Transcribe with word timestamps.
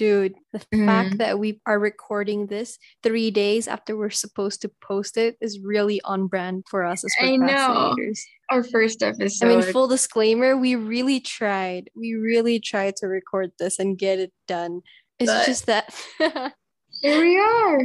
Dude, 0.00 0.34
the 0.54 0.60
Mm. 0.72 0.86
fact 0.86 1.18
that 1.18 1.38
we 1.38 1.60
are 1.66 1.78
recording 1.78 2.46
this 2.46 2.78
three 3.02 3.30
days 3.30 3.68
after 3.68 3.94
we're 3.98 4.08
supposed 4.08 4.62
to 4.62 4.70
post 4.80 5.18
it 5.18 5.36
is 5.42 5.60
really 5.60 6.00
on 6.04 6.26
brand 6.26 6.64
for 6.70 6.84
us 6.84 7.04
as 7.04 7.14
I 7.20 7.36
know. 7.36 7.94
Our 8.48 8.64
first 8.64 9.02
episode. 9.02 9.44
I 9.46 9.48
mean, 9.60 9.72
full 9.74 9.88
disclaimer, 9.88 10.56
we 10.56 10.74
really 10.74 11.20
tried. 11.20 11.90
We 11.94 12.14
really 12.14 12.60
tried 12.60 12.96
to 12.96 13.08
record 13.08 13.52
this 13.58 13.78
and 13.78 13.98
get 13.98 14.18
it 14.18 14.32
done. 14.48 14.80
It's 15.18 15.30
But- 15.30 15.44
just 15.44 15.66
that 15.66 15.92
Here 17.02 17.20
we 17.20 17.36
are. 17.38 17.80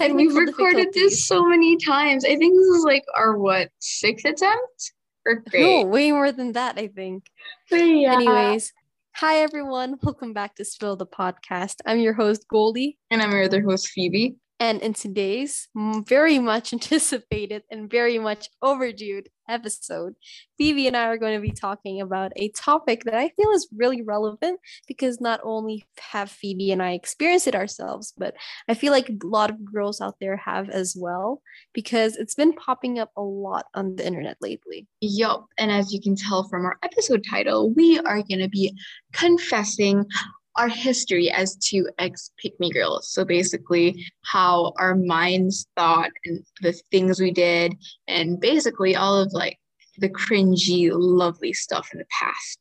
And 0.00 0.16
we've 0.16 0.34
recorded 0.34 0.94
this 0.94 1.26
so 1.26 1.44
many 1.44 1.76
times. 1.76 2.24
I 2.24 2.36
think 2.36 2.54
this 2.56 2.68
is 2.68 2.84
like 2.84 3.04
our 3.14 3.36
what 3.36 3.68
sixth 3.80 4.24
attempt 4.24 4.92
or 5.26 5.34
No, 5.34 5.50
great. 5.50 5.86
way 5.88 6.10
more 6.10 6.32
than 6.32 6.52
that, 6.52 6.78
I 6.78 6.86
think. 6.88 7.24
But 7.68 7.76
yeah. 7.84 8.14
Anyways, 8.14 8.72
hi 9.20 9.38
everyone. 9.38 9.96
Welcome 10.00 10.32
back 10.32 10.54
to 10.54 10.64
Spill 10.64 10.94
the 10.94 11.04
Podcast. 11.04 11.78
I'm 11.84 11.98
your 11.98 12.12
host, 12.12 12.46
Goldie. 12.48 12.98
And 13.10 13.20
I'm 13.20 13.32
your 13.32 13.42
other 13.42 13.60
host, 13.60 13.88
Phoebe. 13.88 14.36
And 14.60 14.82
in 14.82 14.92
today's 14.92 15.68
very 15.74 16.38
much 16.38 16.72
anticipated 16.72 17.62
and 17.70 17.90
very 17.90 18.18
much 18.18 18.48
overdue 18.62 19.22
episode, 19.48 20.14
Phoebe 20.58 20.86
and 20.86 20.96
I 20.96 21.06
are 21.06 21.16
going 21.16 21.34
to 21.34 21.40
be 21.40 21.52
talking 21.52 22.00
about 22.00 22.32
a 22.36 22.50
topic 22.50 23.04
that 23.04 23.14
I 23.14 23.30
feel 23.30 23.50
is 23.50 23.68
really 23.74 24.02
relevant 24.02 24.60
because 24.86 25.20
not 25.20 25.40
only 25.42 25.84
have 25.98 26.30
Phoebe 26.30 26.72
and 26.72 26.82
I 26.82 26.92
experienced 26.92 27.46
it 27.46 27.54
ourselves, 27.54 28.12
but 28.16 28.34
I 28.68 28.74
feel 28.74 28.92
like 28.92 29.08
a 29.08 29.16
lot 29.24 29.50
of 29.50 29.64
girls 29.64 30.00
out 30.00 30.16
there 30.20 30.36
have 30.36 30.68
as 30.68 30.96
well 30.98 31.40
because 31.72 32.16
it's 32.16 32.34
been 32.34 32.52
popping 32.52 32.98
up 32.98 33.10
a 33.16 33.22
lot 33.22 33.66
on 33.74 33.96
the 33.96 34.06
internet 34.06 34.36
lately. 34.40 34.86
Yup. 35.00 35.46
And 35.58 35.70
as 35.70 35.92
you 35.92 36.00
can 36.00 36.16
tell 36.16 36.48
from 36.48 36.64
our 36.64 36.78
episode 36.82 37.24
title, 37.28 37.72
we 37.72 37.98
are 38.00 38.22
going 38.22 38.40
to 38.40 38.48
be 38.48 38.76
confessing 39.12 40.04
our 40.58 40.68
history 40.68 41.30
as 41.30 41.56
two 41.56 41.88
ex 41.98 42.30
me 42.58 42.70
girls. 42.70 43.08
So 43.10 43.24
basically, 43.24 44.04
how 44.24 44.72
our 44.78 44.94
minds 44.94 45.66
thought 45.76 46.10
and 46.24 46.44
the 46.60 46.72
things 46.90 47.20
we 47.20 47.30
did, 47.30 47.74
and 48.08 48.40
basically 48.40 48.96
all 48.96 49.16
of 49.18 49.32
like 49.32 49.58
the 49.98 50.08
cringy, 50.08 50.90
lovely 50.92 51.52
stuff 51.52 51.88
in 51.92 51.98
the 51.98 52.06
past. 52.10 52.58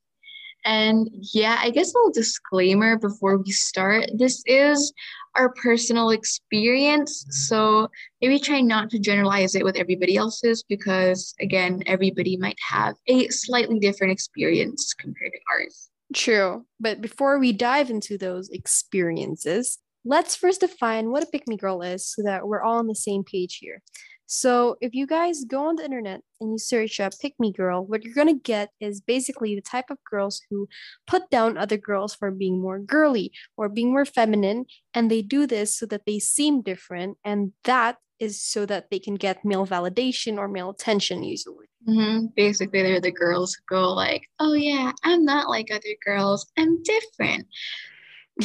And 0.65 1.09
yeah, 1.33 1.57
I 1.61 1.69
guess 1.69 1.93
a 1.93 1.97
little 1.97 2.11
disclaimer 2.11 2.97
before 2.97 3.37
we 3.37 3.51
start. 3.51 4.09
This 4.17 4.43
is 4.45 4.91
our 5.35 5.53
personal 5.53 6.09
experience. 6.09 7.25
So 7.29 7.89
maybe 8.21 8.39
try 8.39 8.59
not 8.61 8.89
to 8.89 8.99
generalize 8.99 9.55
it 9.55 9.63
with 9.63 9.77
everybody 9.77 10.17
else's 10.17 10.63
because, 10.67 11.33
again, 11.39 11.83
everybody 11.85 12.37
might 12.37 12.57
have 12.67 12.95
a 13.07 13.29
slightly 13.29 13.79
different 13.79 14.11
experience 14.11 14.93
compared 14.93 15.31
to 15.31 15.39
ours. 15.53 15.89
True. 16.13 16.65
But 16.79 17.01
before 17.01 17.37
we 17.39 17.51
dive 17.51 17.89
into 17.89 18.17
those 18.17 18.49
experiences, 18.49 19.79
let's 20.05 20.35
first 20.35 20.61
define 20.61 21.11
what 21.11 21.23
a 21.23 21.27
pick 21.27 21.47
me 21.47 21.57
girl 21.57 21.81
is 21.81 22.07
so 22.07 22.21
that 22.23 22.47
we're 22.47 22.61
all 22.61 22.77
on 22.77 22.87
the 22.87 22.95
same 22.95 23.23
page 23.23 23.57
here. 23.61 23.81
So, 24.29 24.75
if 24.81 24.93
you 24.93 25.07
guys 25.07 25.45
go 25.45 25.67
on 25.67 25.77
the 25.77 25.85
internet 25.85 26.19
and 26.41 26.51
you 26.51 26.57
search 26.57 26.99
up 26.99 27.13
pick 27.21 27.33
me 27.39 27.53
girl, 27.53 27.85
what 27.85 28.03
you're 28.03 28.13
going 28.13 28.27
to 28.27 28.41
get 28.41 28.71
is 28.81 28.99
basically 28.99 29.55
the 29.55 29.61
type 29.61 29.85
of 29.89 29.97
girls 30.09 30.41
who 30.49 30.67
put 31.07 31.29
down 31.29 31.57
other 31.57 31.77
girls 31.77 32.13
for 32.13 32.29
being 32.31 32.61
more 32.61 32.79
girly 32.79 33.31
or 33.55 33.69
being 33.69 33.91
more 33.91 34.03
feminine. 34.05 34.65
And 34.93 35.09
they 35.09 35.21
do 35.21 35.47
this 35.47 35.77
so 35.77 35.85
that 35.87 36.05
they 36.05 36.19
seem 36.19 36.61
different. 36.61 37.17
And 37.23 37.53
that 37.63 37.97
is 38.19 38.41
so 38.43 38.65
that 38.65 38.89
they 38.91 38.99
can 38.99 39.15
get 39.15 39.45
male 39.45 39.65
validation 39.65 40.37
or 40.37 40.49
male 40.49 40.71
attention, 40.71 41.23
usually. 41.23 41.66
Hmm 41.87 42.25
Basically, 42.35 42.83
they're 42.83 42.99
the 42.99 43.11
girls 43.11 43.55
who 43.55 43.75
go 43.75 43.93
like, 43.93 44.23
"Oh 44.39 44.53
yeah, 44.53 44.91
I'm 45.03 45.23
not 45.23 45.49
like 45.49 45.71
other 45.71 45.95
girls. 46.05 46.45
I'm 46.57 46.83
different." 46.83 47.47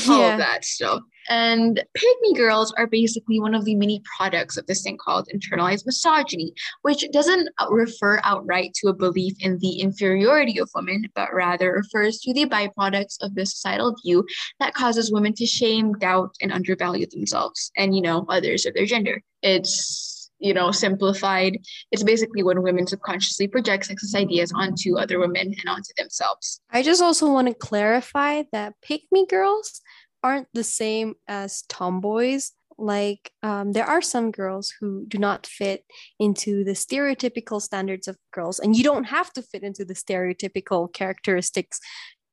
all 0.08 0.22
of 0.22 0.38
that 0.38 0.64
stuff. 0.64 1.02
And 1.28 1.76
pick 1.94 2.16
me 2.22 2.34
girls 2.34 2.72
are 2.76 2.86
basically 2.86 3.38
one 3.38 3.54
of 3.54 3.64
the 3.64 3.76
many 3.76 4.02
products 4.16 4.56
of 4.56 4.66
this 4.66 4.82
thing 4.82 4.98
called 4.98 5.28
internalized 5.32 5.86
misogyny, 5.86 6.52
which 6.82 7.04
doesn't 7.12 7.48
refer 7.70 8.20
outright 8.24 8.74
to 8.80 8.88
a 8.88 8.94
belief 8.94 9.34
in 9.38 9.58
the 9.58 9.80
inferiority 9.80 10.58
of 10.58 10.70
women, 10.74 11.04
but 11.14 11.32
rather 11.32 11.72
refers 11.72 12.18
to 12.20 12.34
the 12.34 12.46
byproducts 12.46 13.18
of 13.20 13.34
the 13.34 13.46
societal 13.46 13.94
view 14.02 14.26
that 14.58 14.74
causes 14.74 15.12
women 15.12 15.32
to 15.34 15.46
shame, 15.46 15.92
doubt, 15.94 16.34
and 16.40 16.52
undervalue 16.52 17.06
themselves 17.06 17.70
and, 17.76 17.94
you 17.94 18.02
know, 18.02 18.26
others 18.28 18.66
of 18.66 18.74
their 18.74 18.86
gender. 18.86 19.22
It's, 19.42 20.11
you 20.42 20.52
know, 20.52 20.72
simplified. 20.72 21.58
It's 21.92 22.02
basically 22.02 22.42
when 22.42 22.62
women 22.62 22.86
subconsciously 22.86 23.48
project 23.48 23.88
sexist 23.88 24.14
ideas 24.14 24.52
onto 24.54 24.98
other 24.98 25.18
women 25.18 25.54
and 25.58 25.68
onto 25.68 25.92
themselves. 25.96 26.60
I 26.70 26.82
just 26.82 27.00
also 27.00 27.32
want 27.32 27.48
to 27.48 27.54
clarify 27.54 28.42
that 28.52 28.74
pick 28.82 29.02
me 29.10 29.26
girls 29.26 29.80
aren't 30.22 30.48
the 30.52 30.64
same 30.64 31.14
as 31.28 31.62
tomboys. 31.68 32.52
Like, 32.78 33.30
um, 33.42 33.72
there 33.72 33.86
are 33.86 34.02
some 34.02 34.32
girls 34.32 34.72
who 34.80 35.04
do 35.06 35.18
not 35.18 35.46
fit 35.46 35.84
into 36.18 36.64
the 36.64 36.72
stereotypical 36.72 37.60
standards 37.62 38.08
of 38.08 38.16
girls, 38.32 38.58
and 38.58 38.74
you 38.74 38.82
don't 38.82 39.04
have 39.04 39.32
to 39.34 39.42
fit 39.42 39.62
into 39.62 39.84
the 39.84 39.94
stereotypical 39.94 40.92
characteristics 40.92 41.78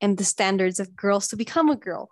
and 0.00 0.18
the 0.18 0.24
standards 0.24 0.80
of 0.80 0.96
girls 0.96 1.28
to 1.28 1.36
become 1.36 1.68
a 1.68 1.76
girl. 1.76 2.08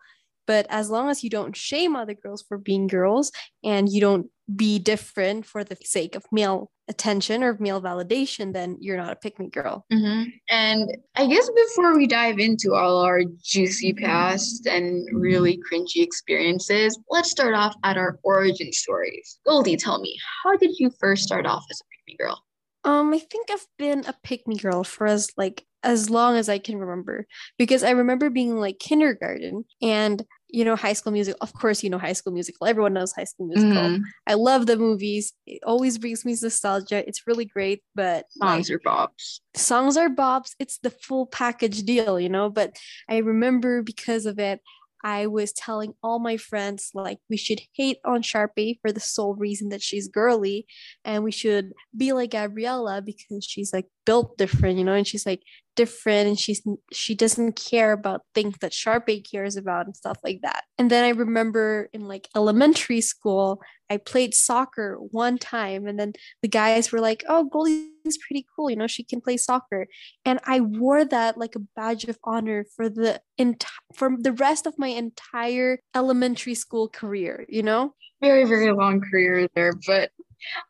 But 0.48 0.66
as 0.70 0.88
long 0.88 1.10
as 1.10 1.22
you 1.22 1.28
don't 1.28 1.54
shame 1.54 1.94
other 1.94 2.14
girls 2.14 2.42
for 2.42 2.56
being 2.56 2.86
girls 2.86 3.30
and 3.62 3.86
you 3.86 4.00
don't 4.00 4.28
be 4.56 4.78
different 4.78 5.44
for 5.44 5.62
the 5.62 5.76
sake 5.84 6.16
of 6.16 6.24
male 6.32 6.72
attention 6.88 7.44
or 7.44 7.58
male 7.60 7.82
validation, 7.82 8.54
then 8.54 8.78
you're 8.80 8.96
not 8.96 9.12
a 9.12 9.16
pick 9.16 9.38
me 9.38 9.50
girl. 9.50 9.84
hmm 9.92 10.22
And 10.48 10.88
I 11.14 11.26
guess 11.26 11.50
before 11.54 11.94
we 11.94 12.06
dive 12.06 12.38
into 12.38 12.72
all 12.74 12.96
our 13.00 13.20
juicy 13.42 13.92
past 13.92 14.66
and 14.66 15.06
really 15.12 15.60
cringy 15.70 16.02
experiences, 16.02 16.98
let's 17.10 17.30
start 17.30 17.54
off 17.54 17.74
at 17.84 17.98
our 17.98 18.18
origin 18.22 18.72
stories. 18.72 19.38
Goldie, 19.46 19.76
tell 19.76 20.00
me, 20.00 20.18
how 20.42 20.56
did 20.56 20.78
you 20.78 20.90
first 20.98 21.24
start 21.24 21.44
off 21.44 21.64
as 21.70 21.78
a 21.78 21.84
pick 21.84 22.00
me 22.06 22.16
girl? 22.18 22.42
Um, 22.84 23.12
I 23.12 23.18
think 23.18 23.50
I've 23.50 23.66
been 23.78 24.04
a 24.06 24.14
pick 24.22 24.48
me 24.48 24.56
girl 24.56 24.82
for 24.82 25.06
as 25.06 25.30
like 25.36 25.66
as 25.82 26.10
long 26.10 26.36
as 26.36 26.48
I 26.48 26.58
can 26.58 26.78
remember 26.78 27.26
because 27.58 27.82
I 27.82 27.90
remember 27.90 28.30
being 28.30 28.58
like 28.58 28.78
kindergarten 28.78 29.64
and 29.82 30.24
you 30.48 30.64
know 30.64 30.76
high 30.76 30.92
school 30.92 31.12
music 31.12 31.36
of 31.40 31.52
course 31.52 31.82
you 31.82 31.90
know 31.90 31.98
high 31.98 32.12
school 32.12 32.32
musical 32.32 32.66
everyone 32.66 32.92
knows 32.94 33.12
high 33.12 33.24
school 33.24 33.46
musical 33.46 33.82
Mhm. 33.82 34.02
I 34.26 34.34
love 34.34 34.66
the 34.66 34.76
movies 34.76 35.32
it 35.46 35.62
always 35.64 35.98
brings 35.98 36.24
me 36.24 36.34
nostalgia 36.40 37.06
it's 37.06 37.26
really 37.26 37.44
great 37.44 37.82
but 37.94 38.26
like, 38.40 38.64
Songs 38.64 38.70
or 38.70 38.78
bops? 38.78 39.40
songs 39.54 39.96
are 39.96 40.08
bops 40.08 40.54
it's 40.58 40.78
the 40.78 40.90
full 40.90 41.26
package 41.26 41.82
deal 41.82 42.18
you 42.18 42.28
know 42.28 42.48
but 42.48 42.76
i 43.08 43.18
remember 43.18 43.82
because 43.82 44.24
of 44.26 44.38
it 44.38 44.60
i 45.04 45.26
was 45.26 45.52
telling 45.52 45.94
all 46.02 46.18
my 46.18 46.36
friends 46.36 46.90
like 46.94 47.18
we 47.30 47.36
should 47.36 47.60
hate 47.74 47.98
on 48.04 48.22
sharpay 48.22 48.78
for 48.80 48.90
the 48.92 49.00
sole 49.00 49.34
reason 49.34 49.68
that 49.68 49.82
she's 49.82 50.08
girly 50.08 50.66
and 51.04 51.22
we 51.24 51.30
should 51.30 51.72
be 51.96 52.12
like 52.12 52.30
gabriella 52.30 53.02
because 53.02 53.44
she's 53.44 53.72
like 53.72 53.86
built 54.08 54.38
different 54.38 54.78
you 54.78 54.84
know 54.84 54.94
and 54.94 55.06
she's 55.06 55.26
like 55.26 55.42
different 55.76 56.26
and 56.28 56.38
she's 56.38 56.60
she 56.90 57.14
doesn't 57.14 57.52
care 57.70 57.92
about 57.92 58.22
things 58.34 58.54
that 58.60 58.72
sharpay 58.72 59.18
cares 59.30 59.54
about 59.56 59.86
and 59.86 59.94
stuff 59.94 60.18
like 60.24 60.40
that 60.42 60.64
and 60.78 60.90
then 60.90 61.04
i 61.04 61.10
remember 61.10 61.88
in 61.92 62.02
like 62.12 62.26
elementary 62.34 63.00
school 63.00 63.60
i 63.90 63.96
played 63.96 64.34
soccer 64.34 64.96
one 65.22 65.38
time 65.38 65.86
and 65.86 66.00
then 66.00 66.12
the 66.42 66.48
guys 66.48 66.92
were 66.92 67.00
like, 67.00 67.24
"Oh, 67.28 67.44
Goldie's 67.44 68.18
pretty 68.26 68.46
cool. 68.54 68.70
You 68.70 68.76
know, 68.76 68.86
she 68.86 69.04
can 69.04 69.20
play 69.20 69.36
soccer." 69.36 69.86
And 70.24 70.40
I 70.44 70.60
wore 70.60 71.04
that 71.04 71.38
like 71.38 71.54
a 71.56 71.60
badge 71.76 72.04
of 72.04 72.18
honor 72.24 72.64
for 72.76 72.88
the 72.88 73.20
enti- 73.38 73.66
for 73.94 74.10
the 74.18 74.32
rest 74.32 74.66
of 74.66 74.78
my 74.78 74.88
entire 74.88 75.80
elementary 75.94 76.54
school 76.54 76.88
career. 76.88 77.44
You 77.48 77.62
know, 77.62 77.94
Very, 78.20 78.44
very 78.44 78.72
long 78.72 79.00
career 79.00 79.48
there, 79.54 79.72
but 79.86 80.10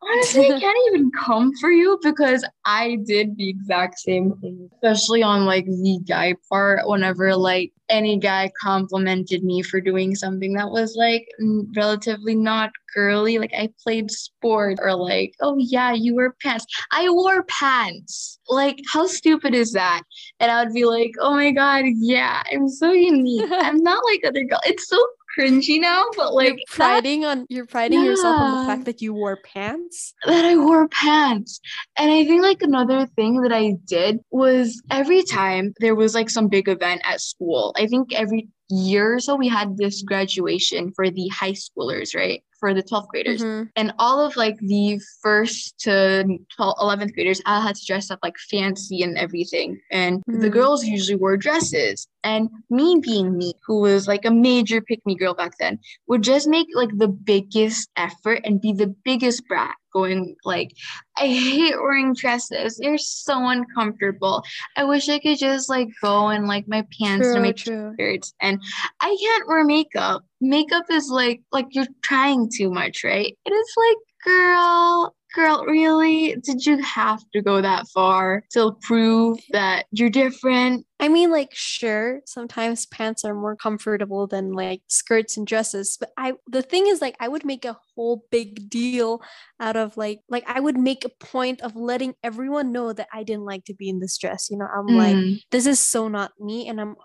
honestly, 0.02 0.46
I 0.46 0.60
can't 0.60 0.78
even 0.88 1.10
come 1.10 1.52
for 1.60 1.70
you 1.70 1.98
because 2.02 2.46
I 2.64 2.98
did 3.04 3.36
the 3.36 3.48
exact 3.48 3.98
same 3.98 4.32
thing, 4.40 4.70
especially 4.74 5.22
on 5.22 5.44
like 5.44 5.66
the 5.66 6.00
guy 6.06 6.34
part. 6.48 6.86
Whenever 6.86 7.34
like 7.36 7.72
any 7.88 8.18
guy 8.18 8.50
complimented 8.60 9.42
me 9.42 9.62
for 9.62 9.80
doing 9.80 10.14
something 10.14 10.54
that 10.54 10.70
was 10.70 10.94
like 10.96 11.26
relatively 11.74 12.34
not 12.34 12.70
girly, 12.94 13.38
like 13.38 13.52
I 13.54 13.70
played 13.82 14.10
sport 14.10 14.78
or 14.80 14.94
like, 14.94 15.34
oh 15.40 15.56
yeah, 15.58 15.92
you 15.92 16.14
wear 16.14 16.34
pants. 16.42 16.66
I 16.92 17.08
wore 17.10 17.44
pants. 17.44 18.38
Like, 18.48 18.78
how 18.92 19.06
stupid 19.06 19.54
is 19.54 19.72
that? 19.72 20.02
And 20.40 20.50
I 20.50 20.64
would 20.64 20.74
be 20.74 20.84
like, 20.84 21.12
oh 21.20 21.34
my 21.34 21.50
god, 21.50 21.84
yeah, 21.96 22.42
I'm 22.52 22.68
so 22.68 22.92
unique. 22.92 23.48
I'm 23.52 23.82
not 23.82 24.04
like 24.04 24.22
other 24.24 24.44
girls. 24.44 24.62
It's 24.66 24.88
so 24.88 24.98
cringy 25.38 25.80
now, 25.80 26.04
but 26.16 26.34
like 26.34 26.48
you're 26.48 26.56
that- 26.56 26.66
priding 26.68 27.24
on 27.24 27.46
you're 27.48 27.66
priding 27.66 28.02
yourself 28.04 28.40
on 28.40 28.60
the 28.60 28.66
fact 28.72 28.84
that 28.86 29.00
you 29.00 29.14
wore 29.14 29.36
pants. 29.44 30.14
that 30.26 30.44
I 30.44 30.56
wore 30.56 30.88
pants. 30.88 31.60
And 31.98 32.10
I 32.10 32.24
think 32.24 32.42
like 32.42 32.62
another 32.62 33.06
thing 33.16 33.40
that 33.42 33.52
I 33.52 33.74
did 33.86 34.18
was 34.30 34.82
every 34.90 35.22
time 35.22 35.72
there 35.80 35.94
was 35.94 36.14
like 36.14 36.30
some 36.30 36.48
big 36.48 36.68
event 36.68 37.02
at 37.04 37.20
school, 37.20 37.74
I 37.76 37.86
think 37.86 38.12
every 38.14 38.48
year 38.70 39.14
or 39.14 39.20
so 39.20 39.34
we 39.34 39.48
had 39.48 39.76
this 39.78 40.02
graduation 40.02 40.92
for 40.94 41.08
the 41.10 41.28
high 41.28 41.52
schoolers, 41.52 42.14
right? 42.14 42.42
For 42.60 42.74
the 42.74 42.82
12th 42.82 43.08
graders. 43.08 43.40
Mhm. 43.42 43.70
And 43.76 43.94
all 43.98 44.18
of 44.20 44.36
like 44.36 44.56
the 44.60 45.00
first 45.22 45.78
to 45.84 46.24
12, 46.56 46.74
11th 46.80 47.14
graders, 47.14 47.40
I 47.46 47.62
had 47.62 47.76
to 47.76 47.86
dress 47.86 48.10
up 48.10 48.18
like 48.22 48.36
fancy 48.50 49.02
and 49.02 49.16
everything. 49.16 49.80
And 49.90 50.22
the 50.26 50.48
Mhm. 50.50 50.52
girls 50.52 50.84
usually 50.84 51.16
wore 51.16 51.36
dresses. 51.38 52.06
And 52.28 52.50
me 52.68 53.00
being 53.02 53.38
me, 53.38 53.54
who 53.66 53.80
was 53.80 54.06
like 54.06 54.26
a 54.26 54.30
major 54.30 54.82
pick 54.82 55.00
me 55.06 55.14
girl 55.14 55.32
back 55.32 55.52
then, 55.58 55.78
would 56.08 56.20
just 56.20 56.46
make 56.46 56.66
like 56.74 56.90
the 56.98 57.08
biggest 57.08 57.88
effort 57.96 58.42
and 58.44 58.60
be 58.60 58.74
the 58.74 58.94
biggest 59.02 59.48
brat 59.48 59.74
going 59.94 60.36
like 60.44 60.72
I 61.16 61.26
hate 61.26 61.80
wearing 61.80 62.12
dresses. 62.12 62.76
They're 62.76 62.98
so 62.98 63.48
uncomfortable. 63.48 64.44
I 64.76 64.84
wish 64.84 65.08
I 65.08 65.20
could 65.20 65.38
just 65.38 65.70
like 65.70 65.88
go 66.02 66.28
in 66.28 66.46
like 66.46 66.68
my 66.68 66.84
pants 67.00 67.28
True, 67.28 67.36
and 67.36 67.44
my 67.44 67.54
shirts 67.56 68.34
and 68.42 68.60
I 69.00 69.16
can't 69.18 69.48
wear 69.48 69.64
makeup. 69.64 70.22
Makeup 70.42 70.84
is 70.90 71.08
like 71.08 71.40
like 71.50 71.68
you're 71.70 71.86
trying 72.02 72.50
too 72.54 72.70
much, 72.70 73.04
right? 73.04 73.38
It 73.46 73.50
is 73.50 73.74
like 73.76 73.96
girl, 74.22 75.16
girl, 75.34 75.64
really? 75.64 76.36
Did 76.42 76.66
you 76.66 76.82
have 76.82 77.22
to 77.32 77.40
go 77.40 77.62
that 77.62 77.88
far 77.88 78.44
to 78.50 78.76
prove 78.82 79.38
that 79.52 79.86
you're 79.92 80.10
different? 80.10 80.84
I 81.00 81.08
mean, 81.08 81.30
like, 81.30 81.50
sure, 81.52 82.20
sometimes 82.26 82.86
pants 82.86 83.24
are 83.24 83.34
more 83.34 83.54
comfortable 83.56 84.26
than 84.26 84.52
like 84.52 84.82
skirts 84.88 85.36
and 85.36 85.46
dresses. 85.46 85.96
But 85.98 86.10
I, 86.16 86.34
the 86.48 86.62
thing 86.62 86.86
is, 86.88 87.00
like, 87.00 87.16
I 87.20 87.28
would 87.28 87.44
make 87.44 87.64
a 87.64 87.76
whole 87.94 88.24
big 88.30 88.68
deal 88.68 89.22
out 89.60 89.76
of 89.76 89.96
like, 89.96 90.20
like, 90.28 90.44
I 90.48 90.60
would 90.60 90.76
make 90.76 91.04
a 91.04 91.24
point 91.24 91.60
of 91.62 91.76
letting 91.76 92.14
everyone 92.24 92.72
know 92.72 92.92
that 92.92 93.08
I 93.12 93.22
didn't 93.22 93.44
like 93.44 93.64
to 93.66 93.74
be 93.74 93.88
in 93.88 94.00
this 94.00 94.18
dress. 94.18 94.48
You 94.50 94.58
know, 94.58 94.66
I'm 94.66 94.86
like, 94.96 95.14
Mm, 95.16 95.40
this 95.50 95.66
is 95.66 95.80
so 95.80 96.08
not 96.08 96.32
me, 96.40 96.68
and 96.68 96.80
I'm 96.80 96.96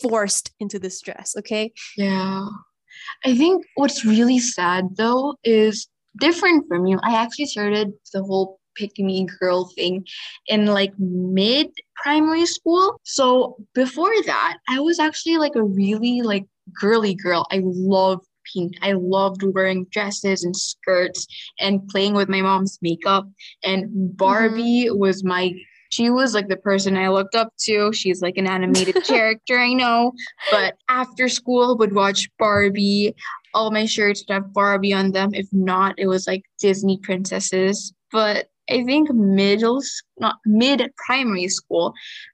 forced 0.00 0.52
into 0.60 0.78
this 0.78 1.00
dress. 1.00 1.34
Okay. 1.38 1.72
yeah. 1.96 2.46
I 3.24 3.34
think 3.36 3.64
what's 3.74 4.04
really 4.04 4.38
sad 4.38 4.96
though 4.96 5.36
is 5.44 5.88
different 6.18 6.66
from 6.68 6.86
you. 6.86 6.98
I 7.02 7.16
actually 7.16 7.46
started 7.46 7.92
the 8.12 8.22
whole 8.22 8.60
pick 8.74 8.98
me 8.98 9.26
girl 9.40 9.70
thing 9.74 10.06
in 10.46 10.66
like 10.66 10.92
mid 10.98 11.68
primary 11.96 12.46
school. 12.46 13.00
So 13.04 13.56
before 13.74 14.12
that, 14.26 14.58
I 14.68 14.80
was 14.80 14.98
actually 14.98 15.38
like 15.38 15.56
a 15.56 15.62
really 15.62 16.22
like 16.22 16.46
girly 16.78 17.14
girl. 17.14 17.46
I 17.50 17.60
loved 17.62 18.26
pink. 18.52 18.74
I 18.82 18.92
loved 18.92 19.42
wearing 19.42 19.86
dresses 19.90 20.44
and 20.44 20.56
skirts 20.56 21.26
and 21.60 21.86
playing 21.88 22.14
with 22.14 22.28
my 22.28 22.42
mom's 22.42 22.78
makeup. 22.82 23.28
And 23.62 24.16
Barbie 24.16 24.86
mm-hmm. 24.86 24.98
was 24.98 25.24
my 25.24 25.52
she 25.90 26.08
was 26.08 26.32
like 26.32 26.48
the 26.48 26.56
person 26.56 26.96
I 26.96 27.08
looked 27.08 27.34
up 27.34 27.52
to. 27.64 27.92
She's 27.92 28.22
like 28.22 28.38
an 28.38 28.46
animated 28.46 29.04
character, 29.04 29.58
I 29.58 29.74
know. 29.74 30.12
But 30.50 30.74
after 30.88 31.28
school, 31.28 31.76
would 31.76 31.94
watch 31.94 32.30
Barbie. 32.38 33.14
All 33.52 33.70
my 33.70 33.84
shirts 33.84 34.24
would 34.26 34.32
have 34.32 34.54
Barbie 34.54 34.94
on 34.94 35.12
them. 35.12 35.34
If 35.34 35.46
not, 35.52 35.94
it 35.98 36.06
was 36.06 36.26
like 36.26 36.44
Disney 36.58 36.98
princesses. 37.02 37.92
But 38.10 38.48
I 38.72 38.84
think 38.84 39.10
middle, 39.12 39.82
not 40.18 40.36
mid 40.46 40.90
primary 41.06 41.48
school, 41.48 41.92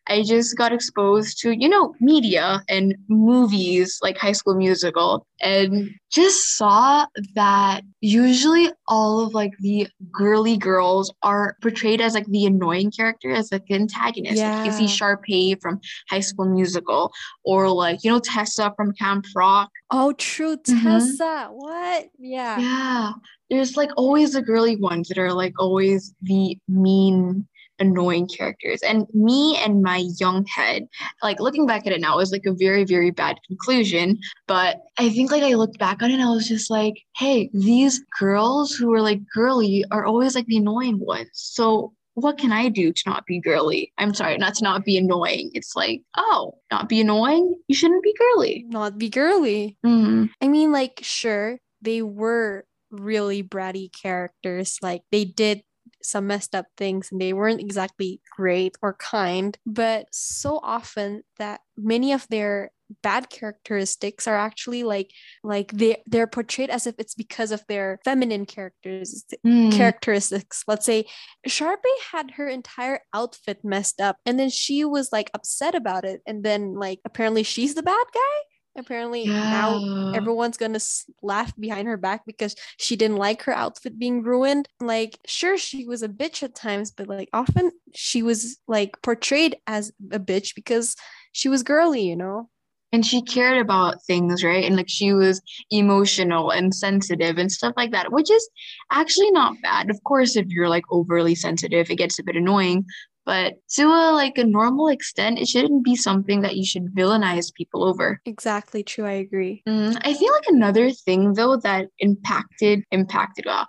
I 0.08 0.22
just 0.22 0.56
got 0.56 0.72
exposed 0.72 1.38
to, 1.40 1.52
you 1.52 1.68
know, 1.68 1.94
media 2.00 2.62
and 2.68 2.94
movies 3.08 3.98
like 4.02 4.16
High 4.16 4.32
School 4.32 4.54
Musical 4.54 5.26
and 5.40 5.90
just 6.10 6.56
saw 6.56 7.06
that 7.34 7.82
usually 8.00 8.70
all 8.88 9.20
of 9.20 9.34
like 9.34 9.52
the 9.60 9.86
girly 10.12 10.56
girls 10.56 11.12
are 11.22 11.56
portrayed 11.62 12.00
as 12.00 12.14
like 12.14 12.26
the 12.26 12.46
annoying 12.46 12.90
character, 12.90 13.30
as 13.30 13.50
like 13.52 13.66
the 13.66 13.74
antagonist. 13.74 14.40
Like 14.42 14.64
you 14.64 14.72
see 14.72 14.84
Yeah. 14.84 14.96
Sharpay 14.96 15.60
from 15.60 15.80
High 16.10 16.20
School 16.20 16.46
Musical 16.46 17.12
or 17.44 17.68
like, 17.70 18.04
you 18.04 18.10
know, 18.10 18.20
Tessa 18.20 18.72
from 18.76 18.92
Camp 18.94 19.26
Rock. 19.34 19.70
Oh, 19.90 20.12
true, 20.12 20.56
Mhm. 20.56 20.82
Tessa. 20.84 21.48
What? 21.52 22.08
Yeah. 22.18 22.58
Yeah. 22.60 23.12
There's 23.50 23.76
like 23.76 23.90
always 23.96 24.32
the 24.32 24.42
girly 24.42 24.76
ones 24.76 25.08
that 25.08 25.18
are 25.18 25.32
like 25.32 25.54
always 25.58 26.14
the 26.22 26.58
mean, 26.68 27.46
annoying 27.78 28.28
characters. 28.28 28.82
And 28.82 29.06
me 29.14 29.56
and 29.56 29.82
my 29.82 30.08
young 30.18 30.44
head, 30.46 30.88
like 31.22 31.40
looking 31.40 31.66
back 31.66 31.86
at 31.86 31.92
it 31.92 32.00
now, 32.00 32.18
is 32.18 32.32
like 32.32 32.46
a 32.46 32.52
very, 32.52 32.84
very 32.84 33.10
bad 33.10 33.38
conclusion. 33.46 34.18
But 34.46 34.82
I 34.98 35.08
think 35.10 35.30
like 35.30 35.42
I 35.42 35.54
looked 35.54 35.78
back 35.78 36.02
on 36.02 36.10
it 36.10 36.14
and 36.14 36.22
I 36.22 36.30
was 36.30 36.48
just 36.48 36.70
like, 36.70 36.94
hey, 37.16 37.50
these 37.52 38.02
girls 38.18 38.74
who 38.74 38.92
are 38.94 39.02
like 39.02 39.20
girly 39.34 39.84
are 39.90 40.06
always 40.06 40.34
like 40.34 40.46
the 40.46 40.58
annoying 40.58 40.98
ones. 40.98 41.30
So 41.32 41.92
what 42.14 42.36
can 42.36 42.52
I 42.52 42.68
do 42.68 42.92
to 42.92 43.02
not 43.06 43.26
be 43.26 43.40
girly? 43.40 43.92
I'm 43.96 44.12
sorry, 44.12 44.36
not 44.38 44.54
to 44.56 44.64
not 44.64 44.84
be 44.84 44.98
annoying. 44.98 45.50
It's 45.54 45.76
like, 45.76 46.02
oh, 46.16 46.58
not 46.70 46.88
be 46.88 47.00
annoying? 47.00 47.54
You 47.68 47.76
shouldn't 47.76 48.02
be 48.02 48.14
girly. 48.18 48.64
Not 48.68 48.98
be 48.98 49.08
girly. 49.08 49.76
Mm, 49.86 50.30
I 50.42 50.48
mean, 50.48 50.72
like, 50.72 50.98
sure, 51.02 51.60
they 51.80 52.02
were 52.02 52.64
really 52.90 53.42
bratty 53.42 53.90
characters. 53.92 54.78
Like, 54.82 55.02
they 55.10 55.24
did 55.24 55.62
some 56.02 56.26
messed 56.26 56.54
up 56.54 56.66
things 56.76 57.10
and 57.10 57.20
they 57.20 57.32
weren't 57.32 57.60
exactly 57.60 58.20
great 58.36 58.76
or 58.82 58.94
kind, 58.94 59.58
but 59.66 60.06
so 60.12 60.60
often 60.62 61.22
that 61.38 61.60
many 61.76 62.12
of 62.12 62.26
their 62.28 62.70
bad 63.02 63.28
characteristics 63.28 64.26
are 64.26 64.36
actually 64.36 64.82
like 64.82 65.10
like 65.44 65.70
they 65.72 66.02
they're 66.06 66.26
portrayed 66.26 66.70
as 66.70 66.86
if 66.86 66.94
it's 66.98 67.14
because 67.14 67.52
of 67.52 67.62
their 67.68 68.00
feminine 68.04 68.46
characters 68.46 69.24
mm. 69.46 69.72
characteristics. 69.72 70.64
Let's 70.66 70.86
say 70.86 71.06
Sharpay 71.46 71.76
had 72.12 72.32
her 72.32 72.48
entire 72.48 73.00
outfit 73.12 73.58
messed 73.62 74.00
up 74.00 74.16
and 74.24 74.38
then 74.38 74.50
she 74.50 74.84
was 74.84 75.10
like 75.12 75.30
upset 75.34 75.74
about 75.74 76.04
it 76.04 76.22
and 76.26 76.42
then 76.42 76.74
like 76.74 77.00
apparently 77.04 77.42
she's 77.42 77.74
the 77.74 77.82
bad 77.82 78.06
guy. 78.14 78.38
Apparently 78.78 79.26
now 79.26 80.12
everyone's 80.14 80.56
gonna 80.56 80.80
laugh 81.22 81.52
behind 81.56 81.88
her 81.88 81.96
back 81.96 82.24
because 82.24 82.54
she 82.78 82.96
didn't 82.96 83.16
like 83.16 83.42
her 83.42 83.52
outfit 83.54 83.98
being 83.98 84.22
ruined. 84.22 84.68
Like, 84.80 85.18
sure, 85.26 85.58
she 85.58 85.84
was 85.84 86.02
a 86.02 86.08
bitch 86.08 86.42
at 86.42 86.54
times, 86.54 86.90
but 86.90 87.08
like 87.08 87.28
often 87.32 87.72
she 87.94 88.22
was 88.22 88.58
like 88.68 89.02
portrayed 89.02 89.56
as 89.66 89.92
a 90.12 90.20
bitch 90.20 90.54
because 90.54 90.96
she 91.32 91.48
was 91.48 91.62
girly, 91.62 92.02
you 92.02 92.16
know? 92.16 92.48
and 92.92 93.04
she 93.04 93.22
cared 93.22 93.58
about 93.58 94.02
things, 94.04 94.42
right? 94.42 94.64
And 94.64 94.76
like 94.76 94.88
she 94.88 95.12
was 95.12 95.42
emotional 95.70 96.50
and 96.50 96.74
sensitive 96.74 97.38
and 97.38 97.50
stuff 97.52 97.74
like 97.76 97.90
that, 97.90 98.12
which 98.12 98.30
is 98.30 98.48
actually 98.90 99.30
not 99.30 99.56
bad. 99.62 99.90
Of 99.90 100.02
course, 100.04 100.36
if 100.36 100.46
you're 100.48 100.68
like 100.68 100.84
overly 100.90 101.34
sensitive, 101.34 101.90
it 101.90 101.96
gets 101.96 102.18
a 102.18 102.22
bit 102.22 102.36
annoying. 102.36 102.86
But 103.28 103.56
to 103.74 103.82
a 103.82 104.12
like 104.14 104.38
a 104.38 104.44
normal 104.44 104.88
extent, 104.88 105.38
it 105.38 105.48
shouldn't 105.48 105.84
be 105.84 105.96
something 105.96 106.40
that 106.40 106.56
you 106.56 106.64
should 106.64 106.86
villainize 106.94 107.52
people 107.52 107.84
over. 107.84 108.22
Exactly 108.24 108.82
true. 108.82 109.04
I 109.04 109.12
agree. 109.12 109.62
Mm, 109.68 110.00
I 110.02 110.14
feel 110.14 110.32
like 110.32 110.46
another 110.48 110.90
thing 110.90 111.34
though 111.34 111.58
that 111.58 111.88
impacted 111.98 112.84
impacted 112.90 113.44
wow, 113.44 113.66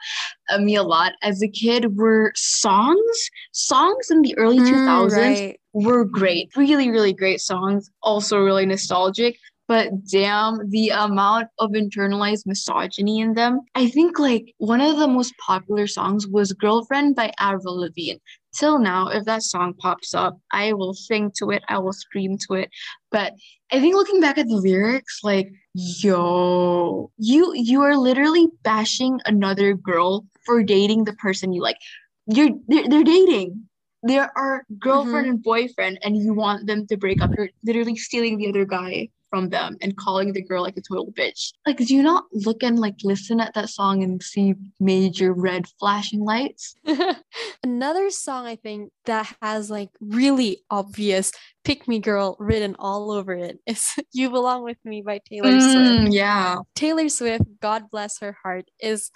uh, 0.50 0.60
me 0.60 0.78
a 0.78 0.84
lot 0.84 1.12
as 1.24 1.44
a 1.44 1.50
kid 1.50 1.98
were 1.98 2.32
songs. 2.38 3.30
Songs 3.51 4.10
in 4.10 4.22
the 4.22 4.34
early 4.38 4.60
two 4.60 4.78
Mm, 4.78 4.86
thousands 4.86 5.42
right. 5.42 5.60
were 5.74 6.06
great, 6.06 6.56
really, 6.56 6.89
really 6.89 7.12
great 7.12 7.42
songs. 7.42 7.92
Also 8.01 8.39
really 8.39 8.66
nostalgic. 8.66 9.36
But 9.68 9.89
damn, 10.10 10.68
the 10.72 10.89
amount 10.89 11.50
of 11.60 11.72
internalized 11.72 12.48
misogyny 12.48 13.20
in 13.20 13.34
them. 13.36 13.60
I 13.75 13.88
think 13.88 14.18
like 14.18 14.46
one 14.58 14.82
of 14.82 14.98
the 14.98 15.08
most 15.08 15.34
popular 15.38 15.86
songs 15.86 16.25
was 16.28 16.54
"Girlfriend" 16.54 17.16
by 17.16 17.32
Avril 17.39 17.82
Lavigne. 17.82 18.20
Till 18.53 18.79
now, 18.79 19.10
if 19.10 19.25
that 19.25 19.44
song 19.44 19.74
pops 19.75 20.13
up, 20.13 20.39
I 20.51 20.74
will 20.74 20.94
sing 20.94 21.32
to 21.38 21.51
it. 21.51 21.63
I 21.70 21.77
will 21.77 21.94
scream 21.94 22.38
to 22.48 22.56
it. 22.56 22.70
But 23.12 23.34
I 23.72 23.79
think 23.79 23.96
looking 23.96 24.20
back 24.20 24.38
at 24.38 24.48
the 24.48 24.56
lyrics, 24.56 25.20
like, 25.24 25.51
yo, 25.74 27.12
you 27.18 27.53
you 27.53 27.82
are 27.82 27.96
literally 27.96 28.48
bashing 28.63 29.20
another 29.25 29.75
girl 29.75 30.25
for 30.46 30.63
dating 30.63 31.03
the 31.03 31.13
person 31.13 31.53
you 31.53 31.62
like. 31.62 31.77
You're 32.25 32.50
they're, 32.68 32.88
they're 32.88 33.03
dating. 33.03 33.70
There 34.01 34.32
are 34.36 34.62
mm-hmm. 34.62 34.75
girlfriend 34.79 35.27
and 35.27 35.44
boyfriend, 35.44 36.00
and 36.03 36.18
you 36.18 36.34
want 36.34 36.65
them 36.65 36.88
to 36.88 36.98
break 36.98 37.22
up. 37.22 37.32
You're 37.38 37.50
literally 37.63 37.98
stealing 37.98 38.38
the 38.38 38.50
other 38.50 38.65
guy 38.65 39.10
from 39.30 39.50
them 39.50 39.78
and 39.82 39.96
calling 39.98 40.34
the 40.34 40.42
girl 40.42 40.62
like 40.64 40.78
a 40.78 40.82
total 40.82 41.12
bitch. 41.12 41.54
Like, 41.66 41.78
do 41.78 41.96
you 41.96 42.04
not 42.04 42.26
look 42.32 42.64
and 42.64 42.80
like 42.80 42.96
listen 43.04 43.40
at 43.40 43.54
that 43.54 43.70
song 43.70 44.04
and 44.04 44.22
see 44.22 44.56
major 44.80 45.34
red 45.34 45.68
flashing 45.80 46.24
lights? 46.24 46.76
Another 47.64 48.10
song 48.10 48.46
I 48.46 48.56
think 48.56 48.92
that 49.06 49.36
has 49.42 49.70
like 49.70 49.90
really 50.02 50.64
obvious 50.70 51.32
pick 51.64 51.88
me 51.88 52.00
girl 52.00 52.36
written 52.40 52.76
all 52.80 53.12
over 53.12 53.34
it 53.34 53.60
is 53.66 53.88
You 54.14 54.30
Belong 54.30 54.64
With 54.64 54.78
Me 54.84 55.02
by 55.02 55.20
Taylor 55.30 55.60
Swift. 55.60 56.02
Mm, 56.02 56.14
yeah. 56.14 56.58
Taylor 56.76 57.10
Swift, 57.10 57.44
God 57.62 57.92
bless 57.92 58.20
her 58.20 58.36
heart, 58.44 58.66
is 58.80 59.12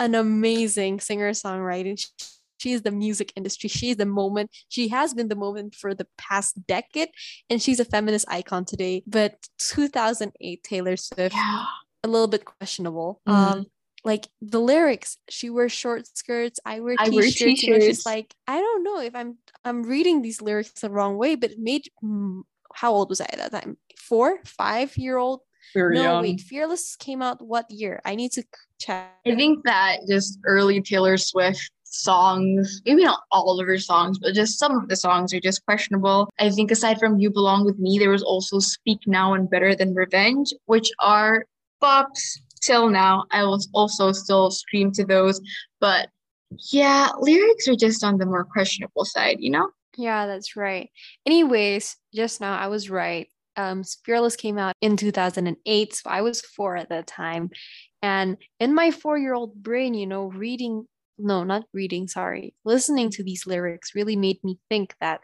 an 0.00 0.14
amazing 0.14 1.00
singer 1.00 1.30
songwriter. 1.30 2.04
She's 2.58 2.82
the 2.82 2.90
music 2.90 3.32
industry. 3.36 3.68
She's 3.68 3.96
the 3.96 4.06
moment. 4.06 4.50
She 4.68 4.88
has 4.88 5.14
been 5.14 5.28
the 5.28 5.36
moment 5.36 5.74
for 5.74 5.94
the 5.94 6.06
past 6.18 6.66
decade, 6.66 7.08
and 7.48 7.62
she's 7.62 7.80
a 7.80 7.84
feminist 7.84 8.26
icon 8.28 8.64
today. 8.64 9.02
But 9.06 9.36
2008 9.58 10.62
Taylor 10.62 10.96
Swift, 10.96 11.34
Yeah. 11.34 11.64
a 12.04 12.08
little 12.08 12.28
bit 12.28 12.44
questionable. 12.44 13.20
Mm. 13.28 13.32
Um, 13.32 13.66
like 14.04 14.28
the 14.40 14.60
lyrics, 14.60 15.18
she 15.28 15.50
wears 15.50 15.72
short 15.72 16.06
skirts. 16.16 16.60
I 16.64 16.80
wear 16.80 16.94
I 16.98 17.08
wear 17.08 17.22
t-shirts. 17.24 17.40
Know, 17.40 17.46
t-shirts. 17.46 17.84
she's 17.84 18.06
like, 18.06 18.34
I 18.46 18.58
don't 18.60 18.84
know 18.84 19.00
if 19.00 19.14
I'm 19.14 19.38
I'm 19.64 19.82
reading 19.82 20.22
these 20.22 20.40
lyrics 20.40 20.70
the 20.80 20.90
wrong 20.90 21.16
way, 21.18 21.34
but 21.34 21.50
it 21.50 21.58
made 21.58 21.88
mm, 22.02 22.42
how 22.74 22.92
old 22.92 23.08
was 23.10 23.20
I 23.20 23.26
at 23.32 23.38
that 23.38 23.52
time? 23.52 23.76
Four, 23.98 24.38
five 24.44 24.96
year 24.96 25.16
old. 25.16 25.40
Very 25.74 25.96
no, 25.96 26.02
young. 26.02 26.22
wait, 26.22 26.40
Fearless 26.40 26.96
came 26.96 27.20
out 27.20 27.42
what 27.44 27.70
year? 27.70 28.00
I 28.04 28.14
need 28.14 28.32
to 28.32 28.44
check. 28.80 29.10
I 29.26 29.34
think 29.34 29.64
that 29.64 29.98
just 30.08 30.38
early 30.46 30.80
Taylor 30.80 31.18
Swift 31.18 31.70
songs, 31.90 32.82
maybe 32.84 33.04
not 33.04 33.20
all 33.30 33.58
of 33.58 33.66
her 33.66 33.78
songs, 33.78 34.18
but 34.18 34.34
just 34.34 34.58
some 34.58 34.76
of 34.76 34.88
the 34.88 34.96
songs 34.96 35.32
are 35.32 35.40
just 35.40 35.64
questionable. 35.64 36.28
I 36.38 36.50
think 36.50 36.70
aside 36.70 36.98
from 36.98 37.18
You 37.18 37.30
Belong 37.30 37.64
With 37.64 37.78
Me, 37.78 37.98
there 37.98 38.10
was 38.10 38.22
also 38.22 38.58
Speak 38.58 39.00
Now 39.06 39.34
and 39.34 39.50
Better 39.50 39.74
Than 39.74 39.94
Revenge, 39.94 40.52
which 40.66 40.90
are 41.00 41.44
bops 41.82 42.38
till 42.60 42.88
now. 42.88 43.24
I 43.30 43.42
will 43.42 43.60
also 43.74 44.12
still 44.12 44.50
stream 44.50 44.92
to 44.92 45.04
those, 45.04 45.40
but 45.80 46.08
yeah, 46.70 47.10
lyrics 47.20 47.68
are 47.68 47.76
just 47.76 48.02
on 48.04 48.18
the 48.18 48.26
more 48.26 48.44
questionable 48.44 49.04
side, 49.04 49.36
you 49.40 49.50
know? 49.50 49.70
Yeah, 49.96 50.26
that's 50.26 50.56
right. 50.56 50.90
Anyways, 51.26 51.96
just 52.14 52.40
now 52.40 52.56
I 52.56 52.68
was 52.68 52.88
right. 52.88 53.28
Um, 53.56 53.82
Fearless 54.04 54.36
came 54.36 54.56
out 54.56 54.74
in 54.80 54.96
2008, 54.96 55.94
so 55.94 56.08
I 56.08 56.22
was 56.22 56.40
four 56.40 56.76
at 56.76 56.90
that 56.90 57.08
time. 57.08 57.50
And 58.00 58.36
in 58.60 58.74
my 58.74 58.92
four 58.92 59.18
year 59.18 59.34
old 59.34 59.60
brain, 59.60 59.94
you 59.94 60.06
know, 60.06 60.26
reading, 60.26 60.86
no, 61.18 61.44
not 61.44 61.64
reading, 61.72 62.08
sorry, 62.08 62.54
listening 62.64 63.10
to 63.10 63.24
these 63.24 63.46
lyrics 63.46 63.94
really 63.94 64.16
made 64.16 64.42
me 64.44 64.58
think 64.68 64.94
that 65.00 65.20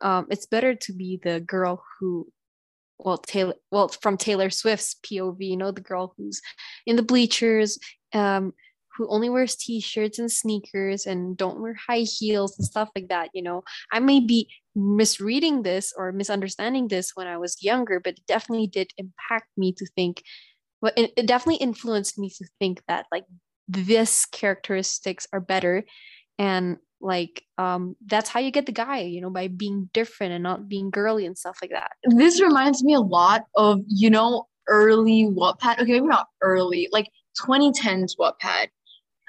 um, 0.00 0.26
it's 0.30 0.46
better 0.46 0.74
to 0.74 0.92
be 0.92 1.20
the 1.22 1.40
girl 1.40 1.82
who 1.98 2.28
well 2.98 3.18
taylor 3.18 3.54
well 3.70 3.88
from 3.88 4.16
taylor 4.16 4.50
swift's 4.50 4.96
pov 5.06 5.36
you 5.38 5.56
know 5.56 5.70
the 5.70 5.80
girl 5.80 6.14
who's 6.16 6.42
in 6.84 6.96
the 6.96 7.02
bleachers 7.02 7.78
um 8.12 8.52
who 8.96 9.08
only 9.08 9.30
wears 9.30 9.54
t-shirts 9.54 10.18
and 10.18 10.30
sneakers 10.30 11.06
and 11.06 11.36
don't 11.36 11.60
wear 11.60 11.76
high 11.88 12.00
heels 12.00 12.58
and 12.58 12.66
stuff 12.66 12.88
like 12.96 13.08
that 13.08 13.30
you 13.32 13.40
know. 13.40 13.62
I 13.92 14.00
may 14.00 14.18
be 14.18 14.48
misreading 14.74 15.62
this 15.62 15.94
or 15.96 16.10
misunderstanding 16.12 16.88
this 16.88 17.12
when 17.14 17.26
i 17.26 17.36
was 17.36 17.62
younger 17.62 18.00
but 18.00 18.14
it 18.14 18.26
definitely 18.26 18.66
did 18.66 18.90
impact 18.96 19.48
me 19.56 19.72
to 19.72 19.86
think 19.96 20.22
well 20.80 20.92
it, 20.96 21.12
it 21.16 21.26
definitely 21.26 21.56
influenced 21.56 22.18
me 22.18 22.30
to 22.30 22.44
think 22.60 22.82
that 22.86 23.06
like 23.10 23.24
this 23.68 24.26
characteristics 24.26 25.26
are 25.32 25.40
better 25.40 25.84
and 26.38 26.78
like 27.00 27.44
um 27.58 27.94
that's 28.06 28.28
how 28.28 28.40
you 28.40 28.50
get 28.50 28.66
the 28.66 28.72
guy 28.72 29.00
you 29.00 29.20
know 29.20 29.30
by 29.30 29.46
being 29.46 29.88
different 29.92 30.32
and 30.32 30.42
not 30.42 30.68
being 30.68 30.90
girly 30.90 31.26
and 31.26 31.38
stuff 31.38 31.58
like 31.62 31.70
that 31.70 31.92
this 32.16 32.40
reminds 32.40 32.82
me 32.82 32.94
a 32.94 33.00
lot 33.00 33.44
of 33.56 33.80
you 33.86 34.10
know 34.10 34.46
early 34.68 35.24
Wattpad 35.24 35.80
okay 35.80 35.92
maybe 35.92 36.06
not 36.06 36.26
early 36.40 36.88
like 36.90 37.08
2010s 37.40 38.16
Wattpad 38.18 38.68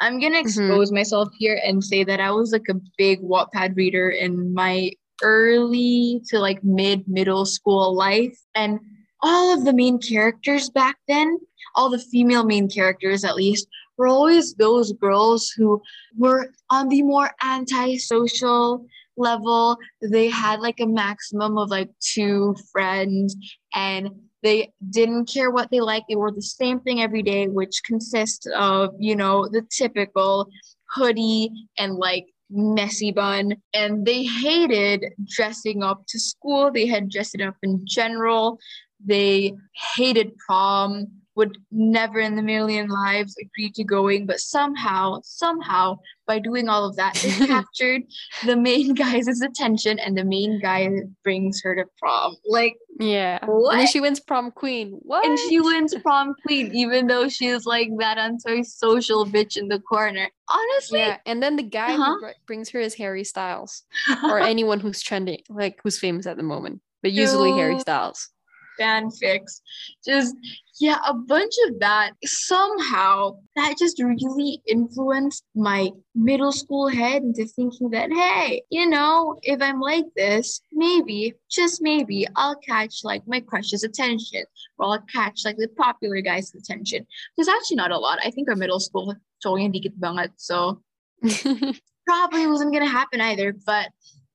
I'm 0.01 0.19
gonna 0.19 0.37
mm-hmm. 0.37 0.47
expose 0.47 0.89
mm-hmm. 0.89 0.95
myself 0.95 1.29
here 1.37 1.59
and 1.63 1.83
say 1.83 2.03
that 2.03 2.19
I 2.19 2.31
was 2.31 2.51
like 2.51 2.67
a 2.69 2.79
big 2.97 3.21
Wattpad 3.21 3.75
reader 3.75 4.09
in 4.09 4.53
my 4.53 4.91
early 5.21 6.21
to 6.29 6.39
like 6.39 6.63
mid 6.63 7.07
middle 7.07 7.45
school 7.45 7.95
life. 7.95 8.37
And 8.55 8.79
all 9.21 9.53
of 9.53 9.65
the 9.65 9.73
main 9.73 9.99
characters 9.99 10.69
back 10.69 10.97
then, 11.07 11.37
all 11.75 11.89
the 11.89 11.99
female 11.99 12.45
main 12.45 12.69
characters 12.69 13.23
at 13.23 13.35
least, 13.35 13.67
were 13.99 14.07
always 14.07 14.55
those 14.55 14.93
girls 14.93 15.51
who 15.55 15.81
were 16.17 16.51
on 16.71 16.87
the 16.87 17.03
more 17.03 17.29
antisocial 17.43 18.85
level. 19.17 19.77
They 20.01 20.29
had 20.29 20.61
like 20.61 20.79
a 20.79 20.87
maximum 20.87 21.57
of 21.57 21.69
like 21.69 21.91
two 21.99 22.55
friends 22.71 23.35
and 23.75 24.09
they 24.41 24.71
didn't 24.89 25.25
care 25.25 25.51
what 25.51 25.69
they 25.69 25.81
liked. 25.81 26.05
They 26.07 26.15
wore 26.15 26.31
the 26.31 26.41
same 26.41 26.79
thing 26.79 27.01
every 27.01 27.21
day, 27.21 27.49
which 27.49 27.81
consists 27.83 28.47
of, 28.55 28.95
you 28.97 29.17
know, 29.17 29.49
the 29.49 29.63
typical 29.69 30.49
hoodie 30.95 31.51
and 31.77 31.95
like 31.95 32.25
messy 32.49 33.11
bun. 33.11 33.55
And 33.73 34.05
they 34.05 34.23
hated 34.23 35.13
dressing 35.27 35.83
up 35.83 36.05
to 36.07 36.19
school. 36.19 36.71
They 36.71 36.87
had 36.87 37.09
dressed 37.09 37.41
up 37.41 37.57
in 37.61 37.81
general. 37.85 38.59
They 39.05 39.53
hated 39.95 40.37
prom 40.37 41.18
would 41.39 41.57
never 41.71 42.19
in 42.19 42.35
the 42.35 42.41
million 42.41 42.89
lives 42.89 43.33
agree 43.41 43.71
to 43.71 43.83
going, 43.85 44.25
but 44.25 44.41
somehow, 44.41 45.21
somehow, 45.23 45.97
by 46.27 46.37
doing 46.37 46.67
all 46.67 46.85
of 46.85 46.97
that, 46.97 47.15
they 47.15 47.31
captured 47.47 48.01
the 48.45 48.57
main 48.57 48.93
guy's 48.93 49.29
attention, 49.29 49.99
and 49.99 50.17
the 50.17 50.25
main 50.25 50.59
guy 50.59 50.89
brings 51.23 51.61
her 51.63 51.73
to 51.75 51.85
prom. 51.97 52.35
Like, 52.45 52.75
yeah, 52.99 53.39
what? 53.45 53.79
and 53.79 53.87
she 53.87 54.01
wins 54.01 54.19
prom 54.19 54.51
queen. 54.51 54.99
What? 55.01 55.25
And 55.25 55.39
she 55.39 55.61
wins 55.61 55.95
prom 56.03 56.35
queen, 56.45 56.75
even 56.75 57.07
though 57.07 57.29
she's 57.29 57.65
like 57.65 57.89
that 57.99 58.17
antisocial 58.17 59.25
bitch 59.25 59.55
in 59.55 59.69
the 59.69 59.79
corner. 59.79 60.29
Honestly, 60.49 60.99
yeah. 60.99 61.19
And 61.25 61.41
then 61.41 61.55
the 61.55 61.63
guy 61.63 61.93
uh-huh. 61.93 62.17
who 62.19 62.27
brings 62.47 62.67
her 62.71 62.81
is 62.81 62.95
Harry 62.95 63.23
Styles, 63.23 63.83
or 64.25 64.39
anyone 64.53 64.81
who's 64.81 65.01
trending, 65.01 65.41
like 65.47 65.79
who's 65.83 65.97
famous 65.97 66.27
at 66.27 66.35
the 66.35 66.43
moment, 66.43 66.81
but 67.01 67.13
usually 67.13 67.51
Dude. 67.51 67.59
Harry 67.59 67.79
Styles 67.79 68.29
fanfics, 68.79 69.61
just 70.05 70.35
yeah, 70.79 70.97
a 71.05 71.13
bunch 71.13 71.53
of 71.67 71.79
that. 71.79 72.11
Somehow 72.23 73.37
that 73.57 73.75
just 73.77 74.01
really 74.01 74.61
influenced 74.65 75.43
my 75.53 75.91
middle 76.15 76.53
school 76.53 76.87
head 76.87 77.21
into 77.21 77.45
thinking 77.45 77.89
that, 77.89 78.11
hey, 78.11 78.63
you 78.69 78.89
know, 78.89 79.37
if 79.43 79.61
I'm 79.61 79.81
like 79.81 80.05
this, 80.15 80.61
maybe, 80.71 81.33
just 81.51 81.81
maybe, 81.81 82.25
I'll 82.37 82.55
catch 82.55 83.03
like 83.03 83.23
my 83.27 83.41
crush's 83.41 83.83
attention 83.83 84.43
or 84.77 84.93
I'll 84.93 85.03
catch 85.13 85.41
like 85.43 85.57
the 85.57 85.67
popular 85.67 86.21
guy's 86.21 86.55
attention. 86.55 87.05
There's 87.35 87.49
actually 87.49 87.77
not 87.77 87.91
a 87.91 87.97
lot. 87.97 88.19
I 88.23 88.31
think 88.31 88.49
our 88.49 88.55
middle 88.55 88.79
school 88.79 89.13
showing 89.43 89.73
dikit 89.73 89.99
banget. 89.99 90.31
So 90.37 90.81
probably 92.07 92.47
wasn't 92.47 92.73
gonna 92.73 92.87
happen 92.87 93.19
either. 93.19 93.53
But 93.65 93.89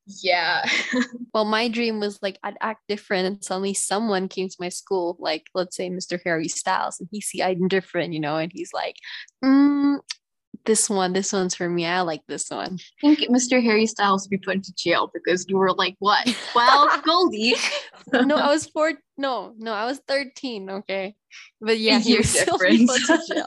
yeah. 0.07 0.65
well, 1.35 1.45
my 1.45 1.69
dream 1.69 2.01
was 2.01 2.19
like 2.23 2.39
I'd 2.43 2.57
act 2.61 2.83
different, 2.89 3.27
and 3.27 3.45
suddenly 3.45 3.75
someone 3.75 4.29
came 4.29 4.49
to 4.49 4.57
my 4.61 4.69
school, 4.69 5.17
like 5.19 5.47
let's 5.55 5.77
say 5.77 5.91
Mr. 5.91 6.21
Harry 6.25 6.49
Styles, 6.49 7.01
and 7.01 7.09
he 7.11 7.21
see 7.21 7.43
I'm 7.43 7.69
different, 7.69 8.13
you 8.13 8.21
know, 8.21 8.37
and 8.37 8.53
he's 8.55 8.73
like, 8.73 8.97
mm, 9.43 9.99
"This 10.67 10.91
one, 10.91 11.13
this 11.13 11.33
one's 11.33 11.55
for 11.55 11.69
me. 11.69 11.87
I 11.87 12.03
like 12.03 12.23
this 12.29 12.51
one." 12.51 12.79
I 13.03 13.15
think 13.15 13.31
Mr. 13.31 13.63
Harry 13.63 13.87
Styles 13.87 14.25
would 14.25 14.31
be 14.31 14.45
put 14.45 14.57
into 14.57 14.75
jail 14.75 15.11
because 15.13 15.47
you 15.49 15.57
were 15.57 15.73
like, 15.73 15.97
"What? 15.99 16.27
Well, 16.55 17.01
Goldie." 17.03 17.55
no, 18.13 18.37
I 18.37 18.49
was 18.49 18.67
four. 18.67 18.93
No, 19.17 19.55
no, 19.57 19.73
I 19.73 19.87
was 19.87 20.01
thirteen. 20.07 20.69
Okay, 20.69 21.15
but 21.61 21.79
yeah, 21.79 21.99
he 21.99 22.19
was 22.19 22.29
still 22.29 22.59
put 22.59 22.69
to 22.69 23.21
jail. 23.29 23.47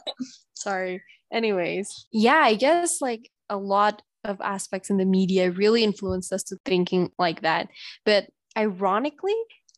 Sorry. 0.56 1.04
Anyways, 1.32 2.08
yeah, 2.12 2.42
I 2.42 2.56
guess 2.56 3.02
like 3.02 3.30
a 3.50 3.58
lot 3.58 4.02
of 4.24 4.40
aspects 4.42 4.90
in 4.90 4.98
the 4.98 5.06
media 5.06 5.52
really 5.52 5.84
influenced 5.84 6.34
us 6.34 6.44
to 6.44 6.58
thinking 6.66 7.12
like 7.18 7.42
that. 7.42 7.70
But 8.06 8.28
ironically, 8.58 9.36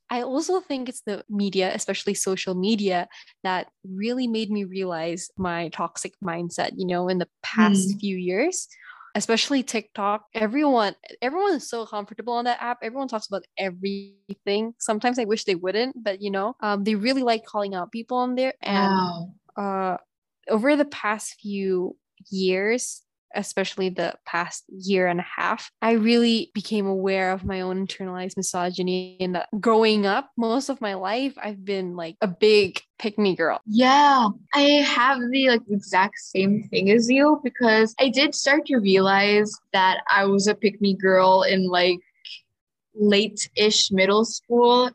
I 0.10 0.24
also 0.24 0.60
think 0.60 0.90
it's 0.90 1.02
the 1.02 1.24
media, 1.30 1.72
especially 1.74 2.16
social 2.16 2.56
media, 2.56 3.08
that 3.44 3.68
really 3.84 4.28
made 4.28 4.50
me 4.50 4.64
realize 4.64 5.30
my 5.38 5.70
toxic 5.70 6.14
mindset, 6.24 6.72
you 6.76 6.88
know, 6.88 7.08
in 7.08 7.20
the 7.20 7.28
past 7.44 7.90
mm. 7.90 8.00
few 8.00 8.18
years. 8.18 8.68
Especially 9.16 9.64
TikTok, 9.64 10.26
everyone 10.36 10.96
everyone 11.20 11.54
is 11.54 11.68
so 11.68 11.86
comfortable 11.86 12.34
on 12.34 12.46
that 12.46 12.62
app. 12.62 12.78
Everyone 12.84 13.08
talks 13.08 13.28
about 13.28 13.44
everything. 13.58 14.76
Sometimes 14.78 15.18
I 15.18 15.26
wish 15.26 15.46
they 15.46 15.56
wouldn't, 15.56 16.04
but 16.04 16.22
you 16.22 16.30
know, 16.30 16.56
um, 16.62 16.84
they 16.84 16.94
really 16.94 17.24
like 17.24 17.44
calling 17.44 17.74
out 17.74 17.92
people 17.92 18.18
on 18.18 18.36
there. 18.36 18.54
And 18.62 18.94
wow. 18.94 19.34
uh, 19.58 19.98
over 20.48 20.76
the 20.76 20.86
past 20.86 21.38
few 21.42 21.98
years, 22.30 23.02
especially 23.36 23.90
the 23.90 24.16
past 24.26 24.64
year 24.70 25.08
and 25.08 25.20
a 25.20 25.26
half, 25.36 25.72
I 25.82 25.94
really 25.94 26.52
became 26.54 26.86
aware 26.86 27.32
of 27.32 27.46
my 27.46 27.62
own 27.62 27.88
internalized 27.88 28.38
misogyny 28.38 29.18
and 29.20 29.36
that 29.36 29.48
growing 29.60 30.06
up, 30.06 30.32
most 30.38 30.70
of 30.70 30.82
my 30.82 30.96
life, 30.96 31.34
I've 31.42 31.64
been 31.64 31.96
like 31.96 32.16
a 32.22 32.28
big 32.28 32.82
pick 32.98 33.18
me 33.18 33.36
girl. 33.36 33.62
Yeah, 33.66 34.30
I 34.54 34.62
have 34.62 35.20
the 35.32 35.50
like 35.50 35.62
exact 35.70 36.18
same 36.18 36.64
thing 36.70 36.90
as 36.92 37.10
you 37.10 37.40
because 37.44 37.96
I 38.00 38.10
did 38.10 38.36
start 38.36 38.66
to 38.68 38.78
realize 38.78 39.52
that 39.74 40.02
I 40.10 40.26
was 40.26 40.48
a 40.48 40.56
pick 40.56 40.82
me 40.82 40.96
girl 40.96 41.44
in 41.44 41.68
like 41.68 42.00
late 42.96 43.50
ish 43.56 43.92
middle 43.92 44.26
school. 44.26 44.92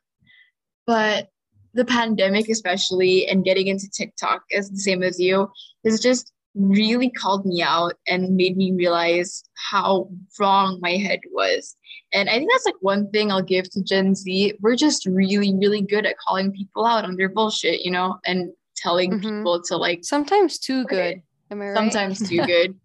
But 0.86 1.28
the 1.74 1.84
pandemic, 1.84 2.48
especially, 2.48 3.26
and 3.26 3.44
getting 3.44 3.66
into 3.66 3.90
TikTok 3.90 4.42
is 4.50 4.70
the 4.70 4.78
same 4.78 5.02
as 5.02 5.18
you, 5.18 5.50
is 5.82 6.00
just 6.00 6.32
really 6.54 7.10
called 7.10 7.44
me 7.44 7.62
out 7.62 7.94
and 8.06 8.36
made 8.36 8.56
me 8.56 8.72
realize 8.72 9.42
how 9.54 10.08
wrong 10.38 10.78
my 10.80 10.96
head 10.96 11.20
was. 11.32 11.76
And 12.12 12.28
I 12.28 12.38
think 12.38 12.50
that's 12.52 12.66
like 12.66 12.76
one 12.80 13.10
thing 13.10 13.32
I'll 13.32 13.42
give 13.42 13.68
to 13.70 13.82
Gen 13.82 14.14
Z. 14.14 14.54
We're 14.60 14.76
just 14.76 15.06
really, 15.06 15.54
really 15.54 15.82
good 15.82 16.06
at 16.06 16.16
calling 16.18 16.52
people 16.52 16.86
out 16.86 17.04
on 17.04 17.16
their 17.16 17.28
bullshit, 17.28 17.80
you 17.80 17.90
know, 17.90 18.18
and 18.24 18.52
telling 18.76 19.12
mm-hmm. 19.12 19.38
people 19.38 19.62
to 19.62 19.76
like 19.76 20.04
sometimes 20.04 20.58
too 20.58 20.84
good. 20.84 21.20
Am 21.50 21.60
I 21.60 21.68
right? 21.68 21.76
Sometimes 21.76 22.28
too 22.28 22.42
good. 22.46 22.76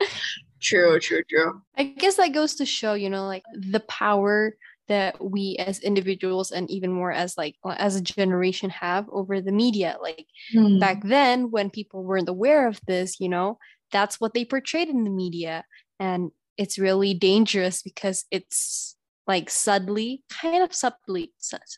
true, 0.60 1.00
true, 1.00 1.24
true. 1.30 1.62
I 1.78 1.84
guess 1.84 2.16
that 2.16 2.34
goes 2.34 2.56
to 2.56 2.66
show, 2.66 2.94
you 2.94 3.10
know, 3.10 3.28
like 3.28 3.44
the 3.54 3.82
power 3.82 4.56
that 4.90 5.24
we 5.24 5.56
as 5.60 5.80
individuals 5.80 6.52
and 6.52 6.70
even 6.70 6.92
more 6.92 7.12
as 7.12 7.38
like 7.38 7.56
as 7.78 7.96
a 7.96 8.02
generation 8.02 8.70
have 8.70 9.06
over 9.12 9.40
the 9.40 9.52
media 9.52 9.98
like 10.02 10.26
hmm. 10.52 10.78
back 10.80 11.02
then 11.04 11.50
when 11.52 11.70
people 11.70 12.04
weren't 12.04 12.28
aware 12.30 12.68
of 12.68 12.80
this 12.88 13.20
you 13.20 13.30
know 13.30 13.58
that's 13.92 14.20
what 14.20 14.34
they 14.34 14.46
portrayed 14.46 14.90
in 14.90 15.04
the 15.04 15.10
media. 15.10 15.64
And 16.00 16.32
it's 16.58 16.80
really 16.80 17.14
dangerous 17.14 17.82
because 17.82 18.26
it's 18.32 18.96
like 19.28 19.50
subtly 19.50 20.24
kind 20.42 20.64
of 20.64 20.74
subtly 20.74 21.32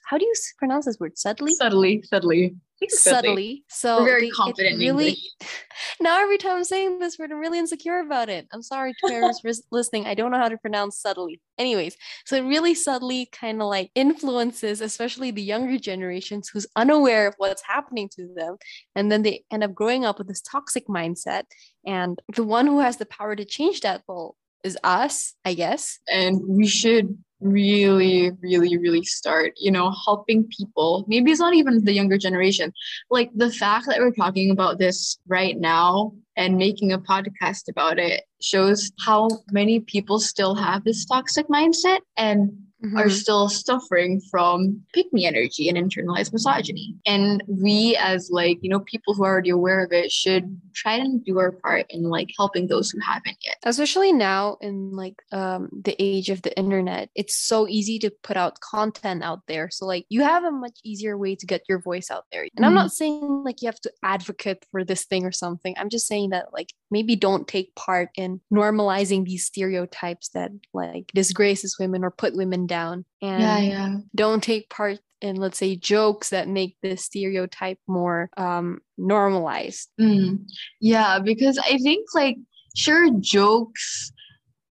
how 0.06 0.18
do 0.18 0.26
you 0.26 0.34
pronounce 0.58 0.86
this 0.86 1.00
word? 1.00 1.18
Subtly? 1.18 1.54
Subtly 1.54 2.04
subtly 2.04 2.56
subtly. 2.90 3.64
So 3.70 4.00
We're 4.00 4.06
very 4.06 4.30
confident. 4.32 4.80
really, 4.80 5.18
now 6.00 6.22
every 6.22 6.38
time 6.38 6.58
I'm 6.58 6.64
saying 6.64 7.00
this 7.00 7.18
word, 7.18 7.32
I'm 7.32 7.40
really 7.40 7.60
insecure 7.60 8.00
about 8.00 8.30
it. 8.30 8.48
I'm 8.52 8.62
sorry 8.62 8.94
to 9.06 9.34
for 9.42 9.52
listening. 9.72 10.06
I 10.06 10.14
don't 10.14 10.32
know 10.32 10.38
how 10.38 10.50
to 10.50 10.58
pronounce 10.58 10.98
subtly. 11.00 11.42
Anyways, 11.58 11.96
so 12.26 12.38
it 12.38 12.42
really 12.42 12.74
subtly 12.74 13.28
kind 13.32 13.62
of 13.62 13.68
like 13.68 13.92
influences, 13.96 14.82
especially 14.82 15.32
the 15.32 15.42
younger 15.42 15.78
generations 15.78 16.50
who's 16.50 16.68
unaware 16.76 17.28
of 17.28 17.36
what's 17.38 17.64
happening 17.66 18.10
to 18.16 18.34
them. 18.36 18.58
And 18.96 19.12
then 19.12 19.22
they 19.22 19.44
end 19.52 19.64
up 19.64 19.74
growing 19.74 20.06
up 20.06 20.18
with 20.18 20.28
this 20.28 20.42
toxic 20.42 20.88
mindset. 20.88 21.44
And 21.86 22.22
the 22.36 22.44
one 22.44 22.68
who 22.68 22.80
has 22.80 22.98
the 22.98 23.06
power 23.06 23.36
to 23.36 23.46
change 23.46 23.82
that, 23.82 24.04
well, 24.08 24.36
is 24.64 24.78
us, 24.84 25.34
I 25.46 25.54
guess. 25.54 26.00
And 26.08 26.40
we 26.46 26.68
should 26.68 27.18
really, 27.42 28.32
really, 28.42 28.78
really 28.78 29.04
start, 29.04 29.54
you 29.58 29.72
know, 29.72 29.94
helping 30.06 30.48
people. 30.58 31.06
Maybe 31.08 31.32
it's 31.32 31.40
not 31.40 31.54
even 31.54 31.84
the 31.84 31.94
younger 31.94 32.18
generation. 32.18 32.72
Like 33.10 33.32
the 33.36 33.52
fact 33.52 33.88
that 33.88 34.00
we're 34.00 34.12
talking 34.12 34.52
about 34.52 34.78
this 34.78 35.18
right 35.28 35.58
now 35.58 36.14
and 36.38 36.58
making 36.58 36.92
a 36.92 37.00
podcast 37.00 37.70
about 37.70 38.00
it 38.00 38.24
shows 38.42 38.92
how 39.04 39.28
many 39.52 39.80
people 39.80 40.20
still 40.20 40.56
have 40.56 40.84
this 40.84 41.06
toxic 41.06 41.48
mindset. 41.48 42.00
And 42.18 42.52
mm-hmm. 42.84 42.98
are 42.98 43.10
still 43.10 43.50
suffering 43.50 44.22
from 44.30 44.82
pick 44.94 45.12
me 45.14 45.26
energy 45.26 45.70
and 45.70 45.78
internalized 45.78 46.34
misogyny. 46.34 46.96
And 47.06 47.44
we, 47.48 47.96
as 47.98 48.30
like, 48.32 48.60
you 48.62 48.70
know, 48.70 48.80
people 48.82 49.14
who 49.14 49.24
are 49.24 49.32
already 49.32 49.50
aware 49.50 49.84
of 49.84 49.92
it, 49.92 50.12
should 50.12 50.60
try 50.74 50.96
and 50.96 51.24
do 51.24 51.40
our 51.40 51.52
part 51.52 51.86
in 51.90 52.04
like 52.04 52.30
helping 52.38 52.68
those 52.68 52.90
who 52.90 53.00
haven't 53.00 53.38
yet. 53.46 53.58
Especially 53.64 54.12
now 54.12 54.58
in 54.62 54.92
like 54.92 55.22
um, 55.32 55.70
the 55.72 55.96
age 56.00 56.30
of 56.30 56.42
the 56.42 56.58
internet, 56.58 57.10
it's 57.16 57.36
so 57.36 57.68
easy 57.68 58.00
to 58.00 58.12
put 58.24 58.38
out 58.38 58.60
content 58.60 59.24
out 59.24 59.42
there. 59.48 59.70
So, 59.70 59.86
like, 59.86 60.06
you 60.10 60.22
have 60.22 60.44
a 60.44 60.52
much 60.52 60.80
easier 60.84 61.18
way 61.18 61.36
to 61.36 61.46
get 61.46 61.64
your 61.70 61.80
voice 61.80 62.12
out 62.12 62.26
there. 62.32 62.42
And 62.42 62.52
mm-hmm. 62.52 62.66
I'm 62.66 62.74
not 62.74 62.92
saying 62.92 63.44
like 63.44 63.62
you 63.62 63.68
have 63.68 63.82
to 63.82 63.92
advocate 64.04 64.66
for 64.72 64.84
this 64.84 65.06
thing 65.06 65.26
or 65.26 65.32
something. 65.32 65.76
I'm 65.78 65.90
just 65.90 66.08
saying 66.08 66.30
that 66.32 66.54
like 66.54 66.74
maybe 66.92 67.16
don't 67.16 67.48
take 67.48 67.74
part 67.76 68.10
in 68.16 68.42
normalizing 68.54 69.26
these 69.26 69.46
stereotypes 69.46 70.30
that 70.30 70.52
like 70.74 71.12
disgraces 71.14 71.78
women 71.80 72.04
or 72.04 72.12
put 72.12 72.36
women 72.36 72.68
down 72.68 73.06
and 73.22 73.42
yeah, 73.42 73.60
yeah. 73.60 73.98
don't 74.14 74.44
take 74.44 74.70
part 74.70 75.00
in 75.22 75.36
let's 75.36 75.58
say 75.58 75.76
jokes 75.76 76.30
that 76.30 76.48
make 76.48 76.76
this 76.82 77.06
stereotype 77.06 77.80
more 77.88 78.30
um, 78.38 78.80
normalized 78.98 79.90
mm. 80.00 80.38
yeah 80.80 81.20
because 81.20 81.58
i 81.60 81.78
think 81.78 82.08
like 82.14 82.38
sure 82.76 83.10
jokes 83.20 84.12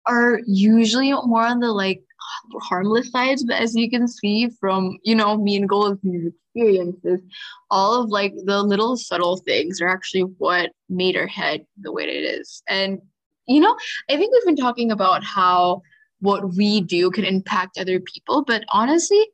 are 0.06 0.40
usually 0.46 1.12
more 1.12 1.44
on 1.44 1.60
the 1.60 1.72
like 1.72 2.02
harmless 2.62 3.10
sides 3.10 3.44
but 3.44 3.60
as 3.60 3.74
you 3.74 3.90
can 3.90 4.06
see 4.08 4.48
from 4.60 4.98
you 5.02 5.14
know 5.14 5.36
me 5.36 5.56
and 5.56 5.68
Gold's 5.68 6.00
experiences 6.04 7.20
all 7.70 8.02
of 8.02 8.10
like 8.10 8.34
the 8.44 8.62
little 8.62 8.96
subtle 8.96 9.36
things 9.38 9.80
are 9.80 9.88
actually 9.88 10.22
what 10.38 10.70
made 10.88 11.16
our 11.16 11.26
head 11.26 11.64
the 11.80 11.92
way 11.92 12.04
it 12.04 12.40
is 12.40 12.62
and 12.68 13.00
you 13.46 13.60
know 13.60 13.76
i 14.10 14.16
think 14.16 14.32
we've 14.32 14.46
been 14.46 14.56
talking 14.56 14.90
about 14.90 15.22
how 15.22 15.82
what 16.20 16.54
we 16.54 16.80
do 16.80 17.10
can 17.10 17.24
impact 17.24 17.78
other 17.78 18.00
people. 18.00 18.44
But 18.44 18.64
honestly, 18.70 19.24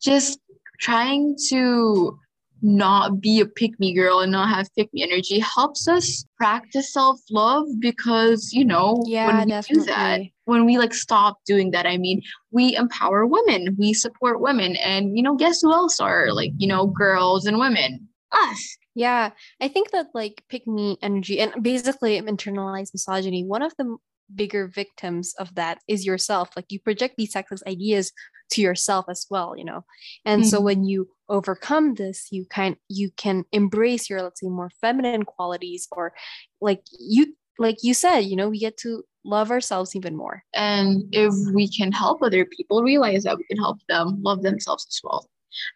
just 0.00 0.38
trying 0.80 1.36
to 1.48 2.18
not 2.62 3.20
be 3.20 3.40
a 3.40 3.46
pick 3.46 3.78
me 3.78 3.94
girl 3.94 4.20
and 4.20 4.32
not 4.32 4.48
have 4.48 4.68
pick 4.74 4.92
me 4.92 5.02
energy 5.02 5.38
helps 5.38 5.86
us 5.88 6.24
practice 6.36 6.92
self 6.92 7.20
love 7.30 7.66
because 7.78 8.52
you 8.52 8.64
know 8.64 9.02
yeah, 9.06 9.26
when 9.26 9.44
we 9.44 9.50
definitely. 9.50 9.84
do 9.84 9.86
that 9.86 10.20
when 10.44 10.64
we 10.64 10.78
like 10.78 10.94
stop 10.94 11.38
doing 11.46 11.70
that 11.70 11.86
i 11.86 11.96
mean 11.96 12.20
we 12.50 12.74
empower 12.76 13.26
women 13.26 13.76
we 13.78 13.92
support 13.92 14.40
women 14.40 14.76
and 14.76 15.16
you 15.16 15.22
know 15.22 15.36
guess 15.36 15.60
who 15.60 15.72
else 15.72 16.00
are 16.00 16.32
like 16.32 16.52
you 16.56 16.66
know 16.66 16.86
girls 16.86 17.46
and 17.46 17.58
women? 17.58 18.08
Us. 18.30 18.76
Yeah 18.94 19.30
i 19.60 19.68
think 19.68 19.90
that 19.92 20.06
like 20.14 20.42
pick 20.48 20.66
me 20.66 20.98
energy 21.00 21.40
and 21.40 21.62
basically 21.62 22.20
internalized 22.20 22.92
misogyny. 22.92 23.44
One 23.44 23.62
of 23.62 23.74
the 23.78 23.96
bigger 24.34 24.66
victims 24.66 25.34
of 25.38 25.54
that 25.54 25.78
is 25.88 26.04
yourself. 26.04 26.50
Like 26.56 26.66
you 26.68 26.80
project 26.80 27.14
these 27.16 27.32
sexist 27.32 27.66
ideas 27.66 28.12
to 28.50 28.60
yourself 28.60 29.06
as 29.08 29.26
well 29.30 29.54
you 29.56 29.64
know? 29.64 29.84
And 30.24 30.42
mm-hmm. 30.42 30.48
so 30.48 30.60
when 30.60 30.84
you 30.84 31.08
overcome 31.28 31.94
this 31.94 32.28
you 32.30 32.46
kind 32.46 32.76
you 32.88 33.10
can 33.16 33.44
embrace 33.52 34.08
your 34.08 34.22
let's 34.22 34.40
say 34.40 34.48
more 34.48 34.70
feminine 34.80 35.24
qualities 35.24 35.88
or 35.92 36.12
like 36.60 36.82
you 36.98 37.36
like 37.58 37.78
you 37.82 37.92
said 37.92 38.20
you 38.20 38.36
know 38.36 38.48
we 38.48 38.58
get 38.58 38.76
to 38.78 39.04
love 39.28 39.50
ourselves 39.50 39.94
even 39.94 40.16
more. 40.16 40.42
And 40.54 41.04
if 41.12 41.34
we 41.54 41.68
can 41.68 41.92
help 41.92 42.22
other 42.22 42.44
people 42.44 42.82
realize 42.82 43.24
that 43.24 43.36
we 43.36 43.44
can 43.44 43.58
help 43.58 43.78
them 43.88 44.20
love 44.22 44.42
themselves 44.42 44.86
as 44.88 45.00
well. 45.04 45.28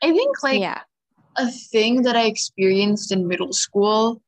I 0.03 0.11
think 0.11 0.43
like 0.43 0.61
yeah. 0.61 0.81
a 1.37 1.51
thing 1.51 2.03
that 2.03 2.17
i 2.17 2.25
experienced 2.25 3.13
in 3.13 3.29
middle 3.29 3.53
school 3.53 4.23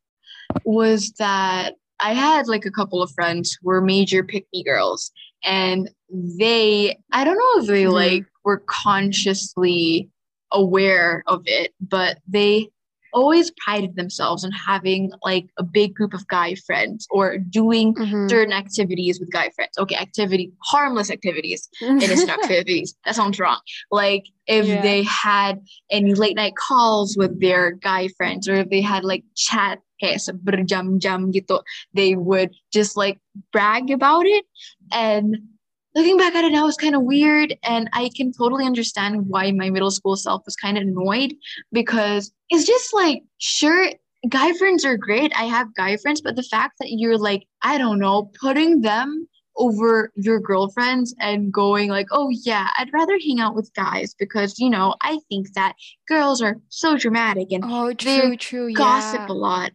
was 0.64 1.10
that 1.18 1.74
I 2.00 2.12
had 2.12 2.48
like 2.48 2.66
a 2.66 2.70
couple 2.70 3.02
of 3.02 3.12
friends 3.12 3.56
who 3.60 3.68
were 3.68 3.80
major 3.80 4.22
pick 4.24 4.46
me 4.52 4.62
girls, 4.62 5.10
and 5.44 5.90
they, 6.10 6.98
I 7.12 7.24
don't 7.24 7.36
know 7.36 7.62
if 7.62 7.66
they 7.66 7.84
mm-hmm. 7.84 7.92
like 7.92 8.24
were 8.44 8.62
consciously 8.66 10.10
aware 10.52 11.24
of 11.26 11.42
it, 11.46 11.72
but 11.80 12.18
they 12.28 12.70
always 13.14 13.52
prided 13.52 13.96
themselves 13.96 14.44
on 14.44 14.50
having 14.50 15.10
like 15.22 15.46
a 15.56 15.62
big 15.62 15.94
group 15.94 16.12
of 16.12 16.26
guy 16.28 16.54
friends 16.66 17.06
or 17.10 17.38
doing 17.38 17.94
mm-hmm. 17.94 18.28
certain 18.28 18.52
activities 18.52 19.20
with 19.20 19.30
guy 19.30 19.48
friends. 19.50 19.78
Okay, 19.78 19.94
activity, 19.96 20.52
harmless 20.64 21.10
activities, 21.10 21.68
innocent 21.80 22.30
activities. 22.42 22.94
That 23.04 23.14
sounds 23.14 23.38
wrong. 23.38 23.60
Like 23.90 24.24
if 24.46 24.66
yeah. 24.66 24.82
they 24.82 25.04
had 25.04 25.60
any 25.90 26.14
late 26.14 26.36
night 26.36 26.54
calls 26.56 27.16
with 27.16 27.40
their 27.40 27.72
guy 27.72 28.08
friends 28.08 28.48
or 28.48 28.54
if 28.54 28.68
they 28.68 28.82
had 28.82 29.04
like 29.04 29.24
chat 29.36 29.78
kayak 30.02 30.18
berjam-jam 30.42 31.30
gitu 31.30 31.62
they 31.94 32.18
would 32.18 32.50
just 32.74 32.96
like 32.98 33.18
brag 33.54 33.90
about 33.90 34.26
it 34.26 34.44
and 34.92 35.36
looking 35.94 36.16
back 36.16 36.34
at 36.34 36.44
it 36.44 36.52
now 36.52 36.66
is 36.66 36.76
kind 36.76 36.94
of 36.94 37.02
weird 37.02 37.56
and 37.62 37.88
i 37.92 38.10
can 38.16 38.32
totally 38.32 38.64
understand 38.64 39.26
why 39.28 39.50
my 39.52 39.70
middle 39.70 39.90
school 39.90 40.16
self 40.16 40.42
was 40.44 40.56
kind 40.56 40.76
of 40.76 40.82
annoyed 40.82 41.34
because 41.72 42.32
it's 42.50 42.66
just 42.66 42.92
like 42.94 43.22
sure 43.38 43.88
guy 44.28 44.52
friends 44.54 44.84
are 44.84 44.96
great 44.96 45.32
i 45.36 45.44
have 45.44 45.74
guy 45.74 45.96
friends 45.96 46.20
but 46.20 46.36
the 46.36 46.42
fact 46.42 46.74
that 46.78 46.90
you're 46.90 47.18
like 47.18 47.46
i 47.62 47.78
don't 47.78 47.98
know 47.98 48.30
putting 48.40 48.80
them 48.80 49.26
over 49.56 50.10
your 50.16 50.40
girlfriends 50.40 51.14
and 51.20 51.52
going 51.52 51.88
like, 51.88 52.08
oh 52.10 52.28
yeah, 52.30 52.68
I'd 52.76 52.92
rather 52.92 53.18
hang 53.18 53.40
out 53.40 53.54
with 53.54 53.72
guys 53.74 54.14
because 54.18 54.58
you 54.58 54.70
know 54.70 54.94
I 55.02 55.18
think 55.28 55.52
that 55.54 55.74
girls 56.08 56.42
are 56.42 56.56
so 56.68 56.96
dramatic 56.96 57.52
and 57.52 57.64
oh 57.64 57.92
true 57.92 58.36
true 58.36 58.72
gossip 58.72 59.20
yeah. 59.20 59.32
a 59.32 59.34
lot. 59.34 59.72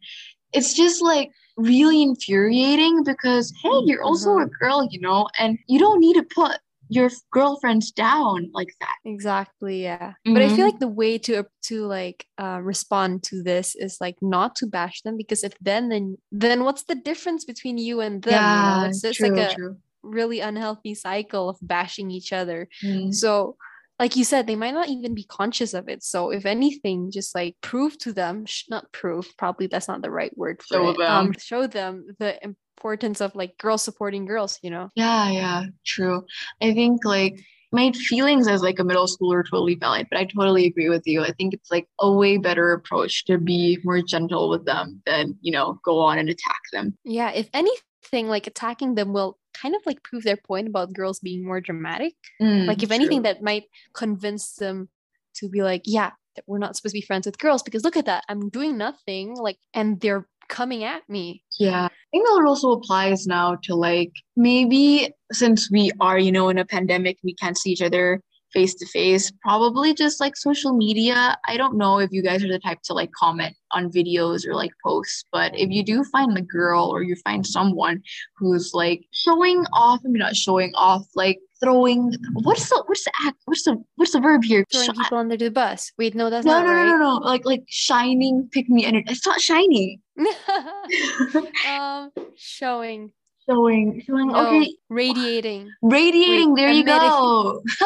It's 0.54 0.74
just 0.74 1.02
like 1.02 1.30
really 1.60 2.02
infuriating 2.02 3.04
because 3.04 3.54
hey, 3.62 3.82
you're 3.86 4.04
also 4.04 4.32
mm-hmm. 4.32 4.44
a 4.44 4.48
girl, 4.48 4.88
you 4.90 5.00
know, 5.00 5.28
and 5.38 5.58
you 5.68 5.80
don't 5.80 6.00
need 6.00 6.16
to 6.16 6.24
put 6.24 6.60
your 6.90 7.10
girlfriends 7.32 7.92
down 7.92 8.50
like 8.52 8.74
that 8.80 8.96
exactly 9.06 9.84
yeah 9.84 10.10
mm-hmm. 10.10 10.34
but 10.34 10.42
i 10.42 10.48
feel 10.48 10.58
mm-hmm. 10.58 10.64
like 10.64 10.80
the 10.80 10.88
way 10.88 11.20
to 11.20 11.46
to 11.62 11.86
like 11.86 12.26
uh, 12.40 12.60
respond 12.64 13.22
to 13.22 13.44
this 13.44 13.76
is 13.76 13.98
like 14.02 14.16
not 14.22 14.56
to 14.56 14.66
bash 14.66 15.04
them 15.04 15.16
because 15.16 15.44
if 15.44 15.54
then 15.62 15.90
then 15.90 16.18
then 16.32 16.64
what's 16.64 16.84
the 16.86 16.96
difference 16.96 17.46
between 17.46 17.78
you 17.78 18.02
and 18.02 18.24
them 18.24 18.34
yeah, 18.34 18.76
you 18.78 18.82
know? 18.82 18.90
it's 18.90 19.02
just 19.02 19.20
true, 19.20 19.30
like 19.30 19.52
a 19.52 19.54
true. 19.54 19.78
really 20.02 20.40
unhealthy 20.40 20.96
cycle 20.96 21.48
of 21.48 21.58
bashing 21.62 22.10
each 22.10 22.34
other 22.34 22.68
mm. 22.84 23.14
so 23.14 23.56
like 24.00 24.16
you 24.16 24.24
said 24.24 24.48
they 24.48 24.56
might 24.56 24.74
not 24.74 24.90
even 24.90 25.14
be 25.14 25.24
conscious 25.24 25.74
of 25.74 25.90
it 25.90 26.02
so 26.04 26.32
if 26.32 26.46
anything 26.46 27.12
just 27.12 27.36
like 27.36 27.56
prove 27.62 27.98
to 27.98 28.14
them 28.14 28.46
not 28.70 28.92
prove 28.92 29.28
probably 29.38 29.68
that's 29.68 29.88
not 29.88 30.02
the 30.02 30.12
right 30.12 30.36
word 30.38 30.62
for 30.62 30.76
show 30.76 30.90
it 30.90 30.98
them. 30.98 31.12
Um, 31.12 31.34
show 31.40 31.68
them 31.68 32.08
the 32.20 32.40
importance 32.80 33.20
of 33.20 33.36
like 33.36 33.58
girls 33.58 33.84
supporting 33.84 34.26
girls, 34.26 34.60
you 34.62 34.70
know? 34.70 34.90
Yeah, 34.96 35.30
yeah, 35.30 35.64
true. 35.86 36.24
I 36.62 36.74
think 36.74 37.04
like 37.04 37.40
my 37.72 37.92
feelings 37.92 38.48
as 38.48 38.64
like 38.64 38.80
a 38.80 38.84
middle 38.84 39.06
schooler 39.06 39.44
totally 39.44 39.76
valid, 39.76 40.08
but 40.10 40.20
I 40.20 40.26
totally 40.26 40.66
agree 40.66 40.90
with 40.90 41.06
you. 41.06 41.24
I 41.24 41.32
think 41.34 41.54
it's 41.54 41.70
like 41.70 41.88
a 42.00 42.12
way 42.12 42.38
better 42.38 42.72
approach 42.72 43.26
to 43.26 43.38
be 43.38 43.80
more 43.84 44.02
gentle 44.02 44.50
with 44.50 44.66
them 44.66 45.02
than, 45.06 45.38
you 45.42 45.52
know, 45.52 45.80
go 45.84 46.00
on 46.00 46.18
and 46.18 46.30
attack 46.30 46.62
them. 46.72 46.98
Yeah, 47.04 47.32
if 47.32 47.50
anything, 47.54 48.28
like 48.30 48.48
attacking 48.48 48.96
them 48.96 49.14
will 49.14 49.38
kind 49.54 49.76
of 49.76 49.82
like 49.86 50.04
prove 50.04 50.24
their 50.24 50.38
point 50.38 50.68
about 50.68 50.94
girls 50.94 51.20
being 51.20 51.46
more 51.46 51.62
dramatic. 51.62 52.14
Mm, 52.42 52.66
like 52.68 52.84
if 52.84 52.90
true. 52.90 52.96
anything 52.96 53.24
that 53.24 53.42
might 53.42 53.66
convince 53.94 54.56
them 54.56 54.90
to 55.36 55.50
be 55.50 55.62
like, 55.62 55.84
yeah, 55.86 56.12
we're 56.48 56.60
not 56.60 56.76
supposed 56.76 56.94
to 56.94 57.02
be 57.02 57.06
friends 57.06 57.26
with 57.26 57.38
girls 57.38 57.64
because 57.64 57.84
look 57.84 57.98
at 57.98 58.06
that. 58.06 58.24
I'm 58.30 58.50
doing 58.50 58.78
nothing. 58.78 59.36
Like 59.36 59.58
and 59.74 60.00
they're 60.00 60.28
coming 60.48 60.84
at 60.84 61.08
me. 61.08 61.44
Yeah. 61.60 61.86
I 61.86 61.90
think 62.12 62.26
that 62.26 62.44
also 62.46 62.72
applies 62.72 63.28
now 63.28 63.58
to 63.64 63.76
like 63.76 64.12
maybe 64.36 65.14
since 65.32 65.70
we 65.72 65.92
are, 66.00 66.20
you 66.20 66.32
know, 66.32 66.50
in 66.50 66.58
a 66.58 66.66
pandemic, 66.66 67.18
we 67.24 67.36
can't 67.36 67.58
see 67.58 67.72
each 67.72 67.82
other 67.82 68.22
face 68.54 68.76
to 68.76 68.86
face, 68.88 69.32
probably 69.42 69.94
just 69.94 70.20
like 70.20 70.36
social 70.36 70.74
media. 70.74 71.38
I 71.48 71.58
don't 71.58 71.78
know 71.78 72.00
if 72.00 72.12
you 72.12 72.22
guys 72.22 72.44
are 72.44 72.48
the 72.48 72.60
type 72.60 72.82
to 72.84 72.94
like 72.94 73.12
comment 73.12 73.56
on 73.72 73.92
videos 73.92 74.48
or 74.48 74.56
like 74.56 74.72
posts, 74.84 75.26
but 75.32 75.58
if 75.58 75.70
you 75.70 75.84
do 75.84 76.04
find 76.06 76.38
a 76.38 76.42
girl 76.42 76.86
or 76.86 77.04
you 77.04 77.16
find 77.24 77.46
someone 77.46 78.02
who's 78.38 78.72
like 78.74 79.06
showing 79.12 79.66
off, 79.74 80.02
I 80.06 80.10
mean, 80.10 80.20
not 80.20 80.36
showing 80.36 80.72
off, 80.76 81.06
like 81.16 81.40
throwing 81.60 82.14
what's 82.34 82.70
the 82.70 82.84
what's 82.88 83.04
the 83.04 83.12
act 83.26 83.38
what's 83.46 83.64
the 83.64 83.76
what's 83.96 84.14
the 84.14 84.20
verb 84.20 84.44
here? 84.44 84.66
Throwing 84.72 84.88
Shi- 84.88 85.04
people 85.04 85.18
under 85.18 85.38
the 85.38 85.52
bus. 85.52 85.92
Wait, 85.98 86.16
no, 86.16 86.30
that's 86.30 86.46
no, 86.46 86.54
not 86.54 86.66
no, 86.66 86.72
right. 86.72 86.86
no, 86.86 86.98
no, 86.98 87.20
no. 87.20 87.26
Like 87.26 87.46
like 87.46 87.64
shining 87.68 88.50
pick 88.52 88.70
me 88.70 88.86
energy. 88.86 89.06
It's 89.10 89.26
not 89.26 89.42
shining. 89.42 90.02
um, 91.68 92.12
showing, 92.36 93.12
showing 93.50 94.02
showing 94.06 94.28
no, 94.28 94.48
okay. 94.48 94.76
radiating. 94.90 95.72
Radiating, 95.82 96.54
there 96.56 96.70
you 96.70 96.84
go. 96.84 97.62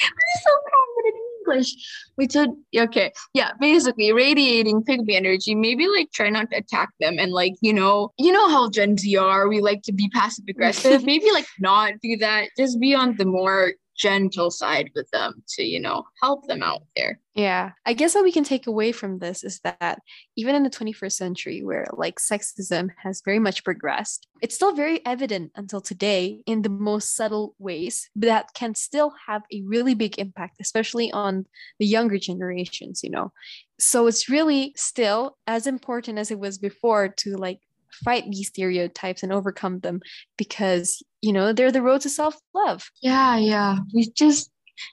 I'm 0.00 0.40
so 0.44 0.52
confident 0.70 1.14
in 1.14 1.52
English. 1.52 1.74
We 2.16 2.28
so 2.28 2.56
okay, 2.76 3.12
yeah, 3.34 3.52
basically 3.60 4.12
radiating 4.12 4.82
pick 4.84 5.00
me 5.00 5.16
energy. 5.16 5.54
Maybe 5.54 5.86
like 5.88 6.10
try 6.12 6.30
not 6.30 6.50
to 6.50 6.56
attack 6.56 6.90
them 7.00 7.16
and 7.18 7.32
like 7.32 7.54
you 7.60 7.72
know, 7.72 8.12
you 8.18 8.32
know 8.32 8.48
how 8.48 8.70
Gen 8.70 8.96
Z 8.96 9.16
are. 9.16 9.48
We 9.48 9.60
like 9.60 9.82
to 9.84 9.92
be 9.92 10.08
passive 10.10 10.44
aggressive. 10.48 11.04
Maybe 11.04 11.30
like 11.32 11.46
not 11.58 11.94
do 12.02 12.16
that. 12.18 12.50
Just 12.56 12.80
be 12.80 12.94
on 12.94 13.16
the 13.16 13.24
more 13.24 13.72
gentle 13.98 14.50
side 14.50 14.90
with 14.94 15.10
them 15.10 15.42
to 15.48 15.62
you 15.62 15.80
know 15.80 16.04
help 16.22 16.46
them 16.46 16.62
out 16.62 16.82
there. 16.96 17.20
Yeah, 17.34 17.72
I 17.86 17.92
guess 17.92 18.14
what 18.14 18.24
we 18.24 18.32
can 18.32 18.42
take 18.42 18.66
away 18.66 18.90
from 18.90 19.18
this 19.18 19.44
is 19.44 19.60
that 19.60 20.00
even 20.36 20.56
in 20.56 20.64
the 20.64 20.70
21st 20.70 21.12
century, 21.12 21.62
where 21.62 21.86
like 21.92 22.18
sexism 22.18 22.90
has 23.02 23.22
very 23.24 23.38
much 23.38 23.62
progressed, 23.62 24.26
it's 24.40 24.56
still 24.56 24.74
very 24.74 25.04
evident 25.06 25.52
until 25.54 25.80
today 25.80 26.42
in 26.46 26.62
the 26.62 26.68
most 26.68 27.14
subtle 27.14 27.54
ways 27.58 28.10
that 28.16 28.54
can 28.54 28.74
still 28.74 29.12
have 29.26 29.42
a 29.52 29.62
really 29.62 29.94
big 29.94 30.18
impact, 30.18 30.56
especially 30.60 31.12
on 31.12 31.46
the 31.78 31.86
younger 31.86 32.18
generations, 32.18 33.02
you 33.04 33.10
know. 33.10 33.32
So 33.78 34.08
it's 34.08 34.28
really 34.28 34.72
still 34.76 35.36
as 35.46 35.68
important 35.68 36.18
as 36.18 36.32
it 36.32 36.40
was 36.40 36.58
before 36.58 37.08
to 37.08 37.36
like 37.36 37.60
fight 38.04 38.24
these 38.30 38.48
stereotypes 38.48 39.22
and 39.22 39.32
overcome 39.32 39.80
them 39.80 40.00
because, 40.36 41.02
you 41.22 41.32
know, 41.32 41.52
they're 41.52 41.72
the 41.72 41.82
road 41.82 42.02
to 42.02 42.08
self 42.08 42.36
love. 42.54 42.90
Yeah, 43.02 43.36
yeah. 43.36 43.78
We 43.94 44.10
just 44.16 44.50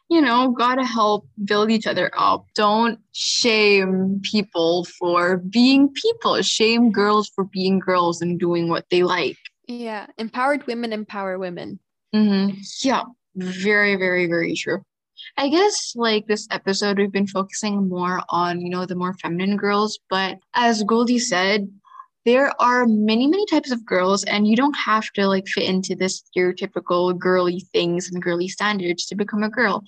you 0.09 0.21
know, 0.21 0.49
gotta 0.49 0.85
help 0.85 1.27
build 1.43 1.71
each 1.71 1.87
other 1.87 2.11
up. 2.17 2.45
Don't 2.55 2.99
shame 3.13 4.19
people 4.23 4.85
for 4.85 5.37
being 5.37 5.89
people. 5.93 6.41
Shame 6.41 6.91
girls 6.91 7.29
for 7.29 7.45
being 7.45 7.79
girls 7.79 8.21
and 8.21 8.39
doing 8.39 8.69
what 8.69 8.85
they 8.89 9.03
like. 9.03 9.37
Yeah, 9.67 10.07
empowered 10.17 10.65
women 10.67 10.93
empower 10.93 11.37
women. 11.37 11.79
Mm-hmm. 12.13 12.57
Yeah, 12.83 13.03
very, 13.35 13.95
very, 13.95 14.27
very 14.27 14.55
true. 14.55 14.83
I 15.37 15.49
guess 15.49 15.93
like 15.95 16.27
this 16.27 16.47
episode, 16.51 16.97
we've 16.97 17.11
been 17.11 17.27
focusing 17.27 17.89
more 17.89 18.21
on, 18.29 18.61
you 18.61 18.69
know, 18.69 18.85
the 18.85 18.95
more 18.95 19.13
feminine 19.15 19.57
girls. 19.57 19.99
But 20.09 20.37
as 20.53 20.83
Goldie 20.83 21.19
said, 21.19 21.67
there 22.25 22.59
are 22.59 22.85
many, 22.87 23.27
many 23.27 23.45
types 23.45 23.71
of 23.71 23.85
girls, 23.85 24.23
and 24.23 24.47
you 24.47 24.55
don't 24.55 24.75
have 24.75 25.11
to 25.13 25.27
like 25.27 25.47
fit 25.47 25.69
into 25.69 25.95
this 25.95 26.23
stereotypical 26.23 27.17
girly 27.17 27.59
things 27.71 28.11
and 28.11 28.21
girly 28.21 28.47
standards 28.47 29.05
to 29.07 29.15
become 29.15 29.43
a 29.43 29.49
girl. 29.49 29.83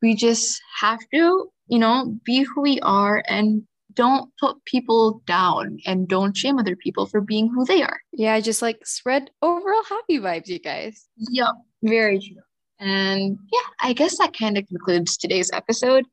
We 0.00 0.14
just 0.14 0.60
have 0.80 1.00
to, 1.12 1.50
you 1.66 1.78
know, 1.78 2.18
be 2.24 2.42
who 2.42 2.62
we 2.62 2.80
are 2.80 3.24
and 3.26 3.62
don't 3.94 4.30
put 4.40 4.64
people 4.64 5.22
down 5.26 5.78
and 5.86 6.08
don't 6.08 6.36
shame 6.36 6.58
other 6.58 6.76
people 6.76 7.06
for 7.06 7.20
being 7.20 7.48
who 7.48 7.64
they 7.64 7.82
are. 7.82 8.00
Yeah, 8.12 8.38
just 8.40 8.62
like 8.62 8.86
spread 8.86 9.30
overall 9.42 9.84
happy 9.88 10.18
vibes, 10.18 10.48
you 10.48 10.58
guys. 10.58 11.06
Yep, 11.16 11.54
very 11.82 12.18
true. 12.18 12.42
And 12.80 13.38
yeah, 13.52 13.68
I 13.80 13.92
guess 13.92 14.18
that 14.18 14.36
kind 14.36 14.58
of 14.58 14.66
concludes 14.66 15.16
today's 15.16 15.50
episode. 15.52 16.04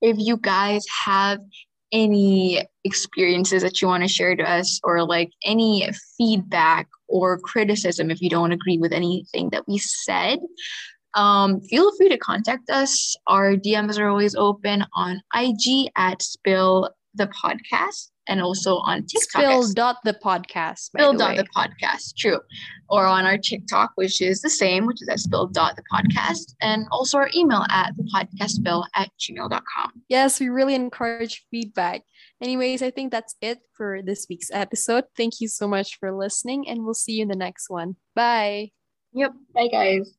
If 0.00 0.16
you 0.18 0.36
guys 0.36 0.84
have 1.04 1.38
any 1.92 2.64
experiences 2.84 3.62
that 3.62 3.80
you 3.80 3.88
want 3.88 4.02
to 4.02 4.08
share 4.08 4.36
to 4.36 4.42
us 4.42 4.80
or 4.84 5.04
like 5.04 5.30
any 5.44 5.88
feedback 6.16 6.88
or 7.08 7.38
criticism 7.38 8.10
if 8.10 8.20
you 8.20 8.28
don't 8.28 8.52
agree 8.52 8.78
with 8.78 8.92
anything 8.92 9.50
that 9.50 9.66
we 9.66 9.78
said 9.78 10.38
um, 11.14 11.60
feel 11.62 11.96
free 11.96 12.10
to 12.10 12.18
contact 12.18 12.70
us. 12.70 13.16
Our 13.26 13.54
dms 13.54 13.98
are 13.98 14.08
always 14.08 14.34
open 14.34 14.84
on 14.94 15.22
ig 15.34 15.90
at 15.96 16.22
spill 16.22 16.90
the 17.14 17.28
podcast 17.28 18.10
and 18.28 18.40
also 18.40 18.76
on 18.78 19.04
tiktok 19.06 19.42
Spill 19.42 19.72
dot 19.72 19.96
the 20.04 20.14
podcast. 20.14 20.78
spill 20.78 21.12
the 21.12 21.18
dot 21.18 21.30
way. 21.30 21.36
the 21.38 21.48
podcast 21.56 22.16
true 22.16 22.38
or 22.88 23.04
on 23.06 23.24
our 23.26 23.38
tiktok 23.38 23.92
which 23.96 24.20
is 24.22 24.40
the 24.40 24.50
same 24.50 24.86
which 24.86 25.02
is 25.02 25.08
at 25.08 25.18
spill 25.18 25.46
dot 25.46 25.74
the 25.76 25.82
podcast 25.92 26.54
and 26.60 26.86
also 26.92 27.18
our 27.18 27.30
email 27.34 27.64
at 27.70 27.92
the 27.96 28.04
podcast 28.14 28.50
spill 28.50 28.86
at 28.94 29.10
gmail.com 29.18 29.92
Yes, 30.08 30.40
we 30.40 30.48
really 30.48 30.74
encourage 30.74 31.44
feedback. 31.50 32.02
Anyways, 32.42 32.82
I 32.82 32.90
think 32.90 33.10
that's 33.12 33.34
it 33.40 33.58
for 33.74 34.00
this 34.02 34.26
week's 34.30 34.50
episode. 34.52 35.04
Thank 35.16 35.40
you 35.40 35.48
so 35.48 35.66
much 35.68 35.98
for 35.98 36.12
listening, 36.16 36.68
and 36.68 36.84
we'll 36.84 36.94
see 36.94 37.14
you 37.14 37.22
in 37.22 37.28
the 37.28 37.36
next 37.36 37.68
one. 37.68 37.96
Bye. 38.14 38.70
yep 39.12 39.32
bye 39.54 39.68
guys 39.72 40.12